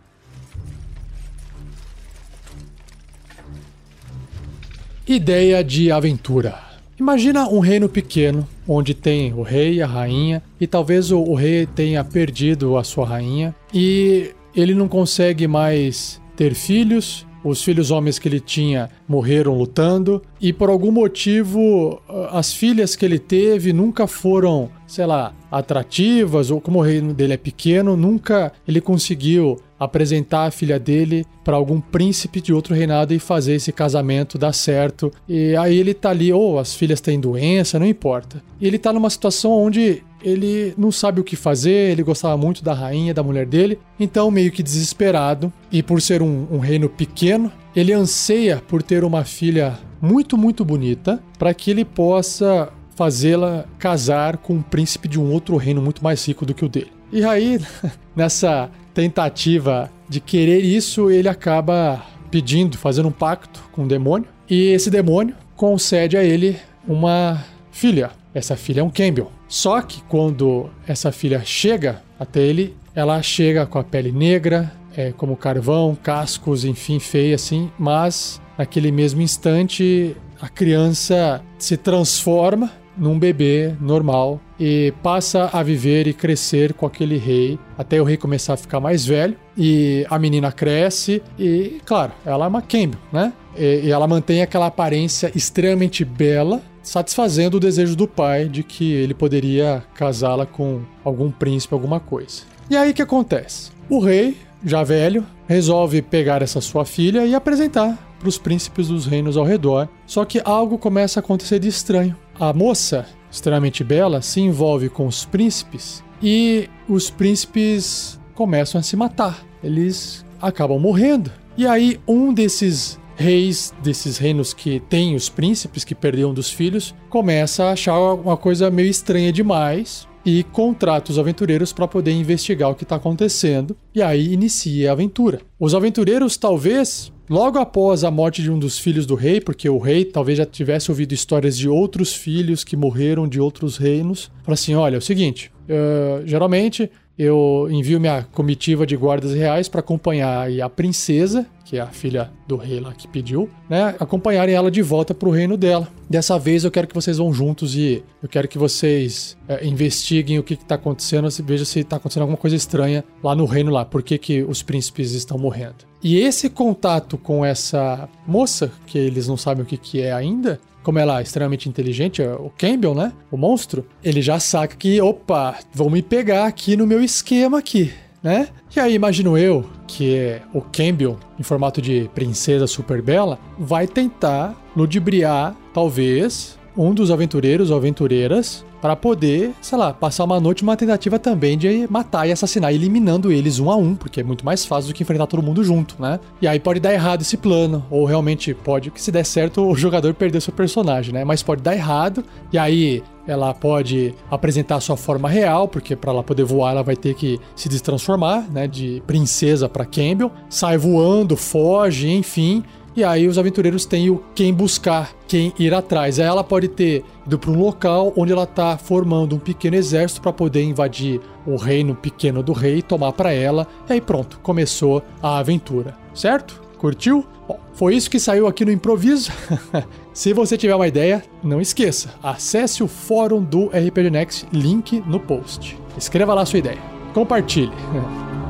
Ideia 5.07 5.64
de 5.64 5.90
aventura. 5.90 6.70
Imagina 7.00 7.48
um 7.48 7.61
reino 7.61 7.88
pequeno, 7.88 8.46
onde 8.68 8.92
tem 8.92 9.33
o 9.33 9.40
rei 9.40 9.76
e 9.76 9.83
a 9.83 9.87
rainha, 9.87 10.42
e 10.61 10.66
talvez 10.66 11.11
o 11.11 11.35
rei 11.35 11.66
tenha 11.66 12.05
perdido 12.05 12.76
a 12.76 12.85
sua 12.85 13.07
rainha, 13.07 13.55
e 13.72 14.33
ele 14.55 14.74
não 14.74 14.87
consegue 14.87 15.48
mais 15.48 16.20
ter 16.37 16.55
filhos, 16.55 17.26
os 17.42 17.62
filhos 17.62 17.90
homens 17.90 18.18
que 18.18 18.29
ele 18.29 18.40
tinha 18.40 18.90
morreram 19.09 19.57
lutando, 19.57 20.22
e 20.40 20.53
por 20.53 20.68
algum 20.68 20.90
motivo 20.90 22.00
as 22.31 22.53
filhas 22.53 22.94
que 22.94 23.05
ele 23.05 23.18
teve 23.18 23.72
nunca 23.72 24.07
foram, 24.07 24.70
sei 24.87 25.07
lá, 25.07 25.33
atrativas, 25.50 26.50
ou 26.50 26.61
como 26.61 26.79
o 26.79 26.83
reino 26.83 27.12
dele 27.14 27.35
é 27.35 27.37
pequeno, 27.37 27.96
nunca 27.96 28.53
ele 28.66 28.81
conseguiu 28.81 29.59
apresentar 29.80 30.44
a 30.44 30.50
filha 30.50 30.78
dele 30.78 31.24
para 31.42 31.56
algum 31.56 31.80
príncipe 31.80 32.40
de 32.40 32.52
outro 32.52 32.74
reinado 32.74 33.14
e 33.14 33.18
fazer 33.18 33.54
esse 33.54 33.72
casamento 33.72 34.36
dar 34.36 34.52
certo. 34.52 35.10
E 35.26 35.56
aí 35.56 35.78
ele 35.78 35.94
tá 35.94 36.10
ali, 36.10 36.30
ou 36.30 36.54
oh, 36.54 36.58
as 36.58 36.74
filhas 36.74 37.00
têm 37.00 37.18
doença, 37.18 37.78
não 37.78 37.86
importa. 37.86 38.42
E 38.60 38.66
ele 38.66 38.78
tá 38.78 38.92
numa 38.92 39.08
situação 39.08 39.52
onde 39.52 40.02
ele 40.22 40.74
não 40.76 40.92
sabe 40.92 41.18
o 41.18 41.24
que 41.24 41.34
fazer, 41.34 41.92
ele 41.92 42.02
gostava 42.02 42.36
muito 42.36 42.62
da 42.62 42.74
rainha, 42.74 43.14
da 43.14 43.22
mulher 43.22 43.46
dele, 43.46 43.78
então 43.98 44.30
meio 44.30 44.52
que 44.52 44.62
desesperado, 44.62 45.50
e 45.72 45.82
por 45.82 46.02
ser 46.02 46.20
um, 46.20 46.46
um 46.50 46.58
reino 46.58 46.90
pequeno, 46.90 47.50
ele 47.74 47.94
anseia 47.94 48.62
por 48.68 48.82
ter 48.82 49.02
uma 49.02 49.24
filha 49.24 49.78
muito, 50.00 50.36
muito 50.36 50.62
bonita, 50.62 51.22
para 51.38 51.54
que 51.54 51.70
ele 51.70 51.86
possa 51.86 52.68
fazê-la 52.94 53.64
casar 53.78 54.36
com 54.36 54.54
um 54.54 54.62
príncipe 54.62 55.08
de 55.08 55.18
um 55.18 55.32
outro 55.32 55.56
reino 55.56 55.80
muito 55.80 56.04
mais 56.04 56.22
rico 56.26 56.44
do 56.44 56.52
que 56.52 56.66
o 56.66 56.68
dele. 56.68 56.92
E 57.10 57.24
aí, 57.24 57.58
nessa 58.14 58.70
tentativa 59.00 59.90
de 60.08 60.20
querer 60.20 60.60
isso, 60.60 61.10
ele 61.10 61.28
acaba 61.28 62.04
pedindo, 62.30 62.76
fazendo 62.78 63.08
um 63.08 63.12
pacto 63.12 63.62
com 63.72 63.82
o 63.82 63.84
um 63.84 63.88
demônio. 63.88 64.28
E 64.48 64.68
esse 64.68 64.90
demônio 64.90 65.34
concede 65.56 66.16
a 66.16 66.24
ele 66.24 66.56
uma 66.86 67.44
filha. 67.70 68.10
Essa 68.34 68.56
filha 68.56 68.80
é 68.80 68.84
um 68.84 68.90
Campbell. 68.90 69.30
Só 69.48 69.80
que 69.82 70.02
quando 70.02 70.70
essa 70.86 71.10
filha 71.10 71.42
chega 71.44 72.02
até 72.18 72.40
ele, 72.40 72.76
ela 72.94 73.20
chega 73.22 73.66
com 73.66 73.78
a 73.78 73.84
pele 73.84 74.12
negra, 74.12 74.72
é, 74.96 75.12
como 75.12 75.36
carvão, 75.36 75.96
cascos, 76.00 76.64
enfim, 76.64 76.98
feia 76.98 77.35
assim. 77.35 77.70
Mas 77.79 78.40
naquele 78.56 78.92
mesmo 78.92 79.20
instante, 79.22 80.16
a 80.40 80.48
criança 80.48 81.42
se 81.58 81.77
transforma 81.77 82.70
num 82.96 83.18
bebê 83.18 83.75
normal 83.81 84.40
e 84.61 84.92
passa 85.02 85.48
a 85.50 85.63
viver 85.63 86.06
e 86.06 86.13
crescer 86.13 86.75
com 86.75 86.85
aquele 86.85 87.17
rei 87.17 87.58
até 87.79 88.00
o 88.00 88.04
rei 88.04 88.19
começar 88.19 88.52
a 88.52 88.56
ficar 88.58 88.79
mais 88.79 89.06
velho 89.06 89.35
e 89.56 90.06
a 90.11 90.19
menina 90.19 90.52
cresce 90.52 91.23
e, 91.38 91.81
claro, 91.87 92.13
ela 92.27 92.44
é 92.44 92.48
uma 92.48 92.61
Campbell, 92.61 93.00
né? 93.11 93.33
E, 93.56 93.87
e 93.87 93.90
ela 93.90 94.06
mantém 94.06 94.42
aquela 94.42 94.67
aparência 94.67 95.33
extremamente 95.35 96.04
bela, 96.04 96.61
satisfazendo 96.83 97.56
o 97.56 97.61
desejo 97.61 97.96
do 97.96 98.06
pai 98.06 98.48
de 98.48 98.63
que 98.63 98.92
ele 98.92 99.15
poderia 99.15 99.83
casá-la 99.94 100.44
com 100.44 100.83
algum 101.02 101.31
príncipe, 101.31 101.73
alguma 101.73 101.98
coisa. 101.98 102.42
E 102.69 102.77
aí 102.77 102.90
o 102.90 102.94
que 102.94 103.02
acontece? 103.02 103.71
O 103.88 103.98
rei, 103.98 104.37
já 104.65 104.85
velho, 104.85 105.27
resolve 105.48 106.02
pegar 106.02 106.42
essa 106.42 106.61
sua 106.61 106.85
filha 106.85 107.25
e 107.27 107.35
apresentar 107.35 107.98
para 108.19 108.29
os 108.29 108.38
príncipes 108.38 108.88
dos 108.88 109.06
reinos 109.06 109.37
ao 109.37 109.44
redor. 109.44 109.88
Só 110.06 110.25
que 110.25 110.40
algo 110.44 110.79
começa 110.79 111.19
a 111.19 111.23
acontecer 111.23 111.58
de 111.58 111.69
estranho. 111.69 112.15
A 112.38 112.52
moça, 112.52 113.06
extremamente 113.31 113.85
bela, 113.85 114.22
se 114.22 114.40
envolve 114.40 114.88
com 114.88 115.06
os 115.06 115.24
príncipes 115.24 116.02
e 116.22 116.68
os 116.88 117.10
príncipes 117.10 118.20
começam 118.35 118.78
a 118.78 118.83
se 118.83 118.96
matar. 118.96 119.44
Eles 119.62 120.24
acabam 120.40 120.78
morrendo. 120.78 121.31
E 121.56 121.66
aí 121.66 122.00
um 122.06 122.33
desses 122.33 122.98
reis 123.16 123.74
desses 123.83 124.16
reinos 124.16 124.54
que 124.54 124.81
têm 124.81 125.14
os 125.14 125.28
príncipes 125.28 125.85
que 125.85 125.94
perderam 125.94 126.33
dos 126.33 126.50
filhos 126.50 126.94
começa 127.10 127.64
a 127.64 127.72
achar 127.72 127.98
uma 128.14 128.37
coisa 128.37 128.70
meio 128.70 128.88
estranha 128.88 129.31
demais 129.31 130.08
e 130.31 130.44
contrata 130.44 131.10
os 131.10 131.18
aventureiros 131.18 131.72
para 131.72 131.88
poder 131.88 132.12
investigar 132.12 132.70
o 132.70 132.74
que 132.74 132.85
está 132.85 132.94
acontecendo 132.94 133.76
e 133.92 134.00
aí 134.00 134.33
inicia 134.33 134.90
a 134.90 134.92
aventura. 134.92 135.40
Os 135.58 135.74
aventureiros 135.74 136.37
talvez 136.37 137.12
logo 137.28 137.58
após 137.58 138.04
a 138.04 138.10
morte 138.10 138.40
de 138.40 138.50
um 138.50 138.58
dos 138.58 138.78
filhos 138.78 139.06
do 139.06 139.16
rei, 139.16 139.40
porque 139.40 139.68
o 139.68 139.78
rei 139.78 140.04
talvez 140.04 140.38
já 140.38 140.46
tivesse 140.46 140.90
ouvido 140.90 141.12
histórias 141.12 141.58
de 141.58 141.68
outros 141.68 142.14
filhos 142.14 142.62
que 142.62 142.76
morreram 142.76 143.26
de 143.26 143.40
outros 143.40 143.76
reinos, 143.76 144.31
fala 144.44 144.54
assim: 144.54 144.74
olha, 144.74 144.94
é 144.96 144.98
o 144.98 145.02
seguinte, 145.02 145.50
uh, 145.64 146.26
geralmente 146.26 146.88
eu 147.23 147.68
envio 147.71 148.00
minha 148.00 148.27
comitiva 148.33 148.87
de 148.87 148.96
guardas 148.96 149.35
reais 149.35 149.68
para 149.68 149.81
acompanhar 149.81 150.48
a 150.58 150.68
princesa, 150.71 151.46
que 151.66 151.77
é 151.77 151.81
a 151.81 151.88
filha 151.88 152.31
do 152.48 152.56
rei 152.56 152.81
lá 152.81 152.94
que 152.94 153.06
pediu, 153.06 153.46
né? 153.68 153.94
Acompanharem 154.00 154.54
ela 154.54 154.71
de 154.71 154.81
volta 154.81 155.12
para 155.12 155.29
o 155.29 155.33
reino 155.33 155.54
dela. 155.54 155.87
Dessa 156.08 156.38
vez 156.38 156.64
eu 156.64 156.71
quero 156.71 156.88
que 156.88 156.94
vocês 156.94 157.18
vão 157.18 157.31
juntos 157.31 157.77
e 157.77 158.02
eu 158.23 158.29
quero 158.29 158.48
que 158.48 158.56
vocês 158.56 159.37
é, 159.46 159.66
investiguem 159.66 160.38
o 160.38 160.42
que 160.42 160.54
está 160.54 160.77
acontecendo, 160.77 161.29
veja 161.44 161.66
se 161.66 161.81
está 161.81 161.96
acontecendo 161.96 162.23
alguma 162.23 162.38
coisa 162.38 162.56
estranha 162.56 163.04
lá 163.23 163.35
no 163.35 163.44
reino 163.44 163.71
lá, 163.71 163.85
por 163.85 164.02
que, 164.02 164.16
que 164.16 164.42
os 164.42 164.62
príncipes 164.62 165.12
estão 165.12 165.37
morrendo. 165.37 165.90
E 166.02 166.18
esse 166.18 166.48
contato 166.48 167.18
com 167.18 167.44
essa 167.44 168.08
moça, 168.27 168.73
que 168.87 168.96
eles 168.96 169.29
não 169.29 169.37
sabem 169.37 169.62
o 169.62 169.66
que, 169.66 169.77
que 169.77 170.00
é 170.00 170.10
ainda, 170.10 170.58
como 170.83 170.98
ela 170.98 171.18
é 171.18 171.22
extremamente 171.22 171.68
inteligente, 171.68 172.22
o 172.22 172.50
Campbell, 172.56 172.94
né? 172.94 173.12
O 173.31 173.37
monstro, 173.37 173.87
ele 174.02 174.22
já 174.22 174.38
saca 174.38 174.76
que, 174.76 175.00
opa, 175.00 175.58
vão 175.72 175.90
me 175.90 176.02
pegar 176.02 176.46
aqui 176.46 176.76
no 176.76 176.87
meu 176.87 177.02
esquema 177.02 177.58
aqui, 177.58 177.92
né? 178.22 178.48
E 178.74 178.81
aí 178.81 178.94
imagino 178.94 179.37
eu 179.37 179.64
que 179.87 180.40
o 180.52 180.60
Campbell, 180.60 181.18
em 181.38 181.42
formato 181.42 181.83
de 181.83 182.08
princesa 182.14 182.66
super 182.66 183.02
bela, 183.02 183.38
vai 183.58 183.87
tentar 183.87 184.54
ludibriar, 184.76 185.56
talvez, 185.74 186.58
um 186.77 186.94
dos 186.94 187.10
aventureiros 187.10 187.71
ou 187.71 187.77
aventureiras 187.77 188.64
para 188.81 188.96
poder, 188.96 189.52
sei 189.60 189.77
lá, 189.77 189.92
passar 189.92 190.25
uma 190.25 190.40
noite 190.40 190.62
uma 190.62 190.77
tentativa 190.77 191.18
também 191.18 191.56
de 191.56 191.87
matar 191.90 192.27
e 192.27 192.33
assassinar, 192.33 192.73
eliminando 192.73 193.31
eles 193.31 193.58
um 193.58 193.71
a 193.71 193.77
um, 193.77 193.94
porque 193.94 194.21
é 194.21 194.25
muito 194.25 194.44
mais 194.44 194.64
fácil 194.64 194.90
do 194.90 194.94
que 194.94 195.02
enfrentar 195.02 195.27
todo 195.27 195.42
mundo 195.42 195.62
junto, 195.62 196.00
né? 196.00 196.18
E 196.40 196.48
aí 196.48 196.58
pode 196.58 196.81
dar 196.81 196.92
errado 196.92 197.21
esse 197.21 197.37
plano, 197.37 197.85
ou 197.90 198.06
realmente 198.06 198.54
pode, 198.54 198.90
que 198.90 199.00
se 199.00 199.12
der 199.12 199.25
certo, 199.25 199.62
o 199.66 199.77
jogador 199.77 200.14
perder 200.14 200.40
seu 200.40 200.52
personagem, 200.52 201.12
né? 201.12 201.25
Mas 201.25 201.42
pode 201.42 201.62
dar 201.62 201.75
errado, 201.75 202.25
e 202.52 202.58
aí 202.58 203.02
ela 203.27 203.52
pode 203.52 204.14
apresentar 204.31 204.81
sua 204.81 204.96
forma 204.96 205.29
real, 205.29 205.68
porque 205.68 205.94
para 205.94 206.10
ela 206.10 206.23
poder 206.23 206.44
voar 206.44 206.73
ela 206.73 206.83
vai 206.83 206.96
ter 206.96 207.14
que 207.14 207.38
se 207.54 207.68
destransformar, 207.68 208.50
né, 208.50 208.66
de 208.66 209.02
princesa 209.06 209.68
para 209.68 209.85
Campbell, 209.85 210.33
sai 210.48 210.77
voando, 210.77 211.37
foge, 211.37 212.10
enfim, 212.10 212.64
e 212.96 213.04
aí 213.04 213.28
os 213.28 213.38
aventureiros 213.38 213.84
têm 213.84 214.10
o 214.10 214.22
quem 214.34 214.52
buscar, 214.52 215.12
quem 215.28 215.52
ir 215.58 215.72
atrás. 215.72 216.18
Aí 216.18 216.26
ela 216.26 216.42
pode 216.42 216.68
ter 216.68 217.04
ido 217.26 217.38
para 217.38 217.50
um 217.50 217.58
local 217.58 218.12
onde 218.16 218.32
ela 218.32 218.44
está 218.44 218.76
formando 218.76 219.36
um 219.36 219.38
pequeno 219.38 219.76
exército 219.76 220.20
para 220.20 220.32
poder 220.32 220.62
invadir 220.62 221.20
o 221.46 221.56
reino 221.56 221.94
pequeno 221.94 222.42
do 222.42 222.52
rei, 222.52 222.82
tomar 222.82 223.12
para 223.12 223.32
ela. 223.32 223.66
E 223.88 223.94
aí 223.94 224.00
pronto, 224.00 224.40
começou 224.42 225.02
a 225.22 225.38
aventura. 225.38 225.96
Certo? 226.12 226.60
Curtiu? 226.78 227.26
Bom, 227.46 227.60
foi 227.74 227.94
isso 227.94 228.10
que 228.10 228.18
saiu 228.18 228.46
aqui 228.46 228.64
no 228.64 228.72
improviso. 228.72 229.30
Se 230.12 230.32
você 230.32 230.56
tiver 230.56 230.74
uma 230.74 230.88
ideia, 230.88 231.22
não 231.42 231.60
esqueça, 231.60 232.14
acesse 232.22 232.82
o 232.82 232.88
fórum 232.88 233.42
do 233.42 233.66
RPG 233.66 234.10
Next, 234.10 234.46
link 234.52 235.02
no 235.06 235.20
post. 235.20 235.78
Escreva 235.96 236.34
lá 236.34 236.44
sua 236.44 236.58
ideia. 236.58 236.78
Compartilhe. 237.14 237.72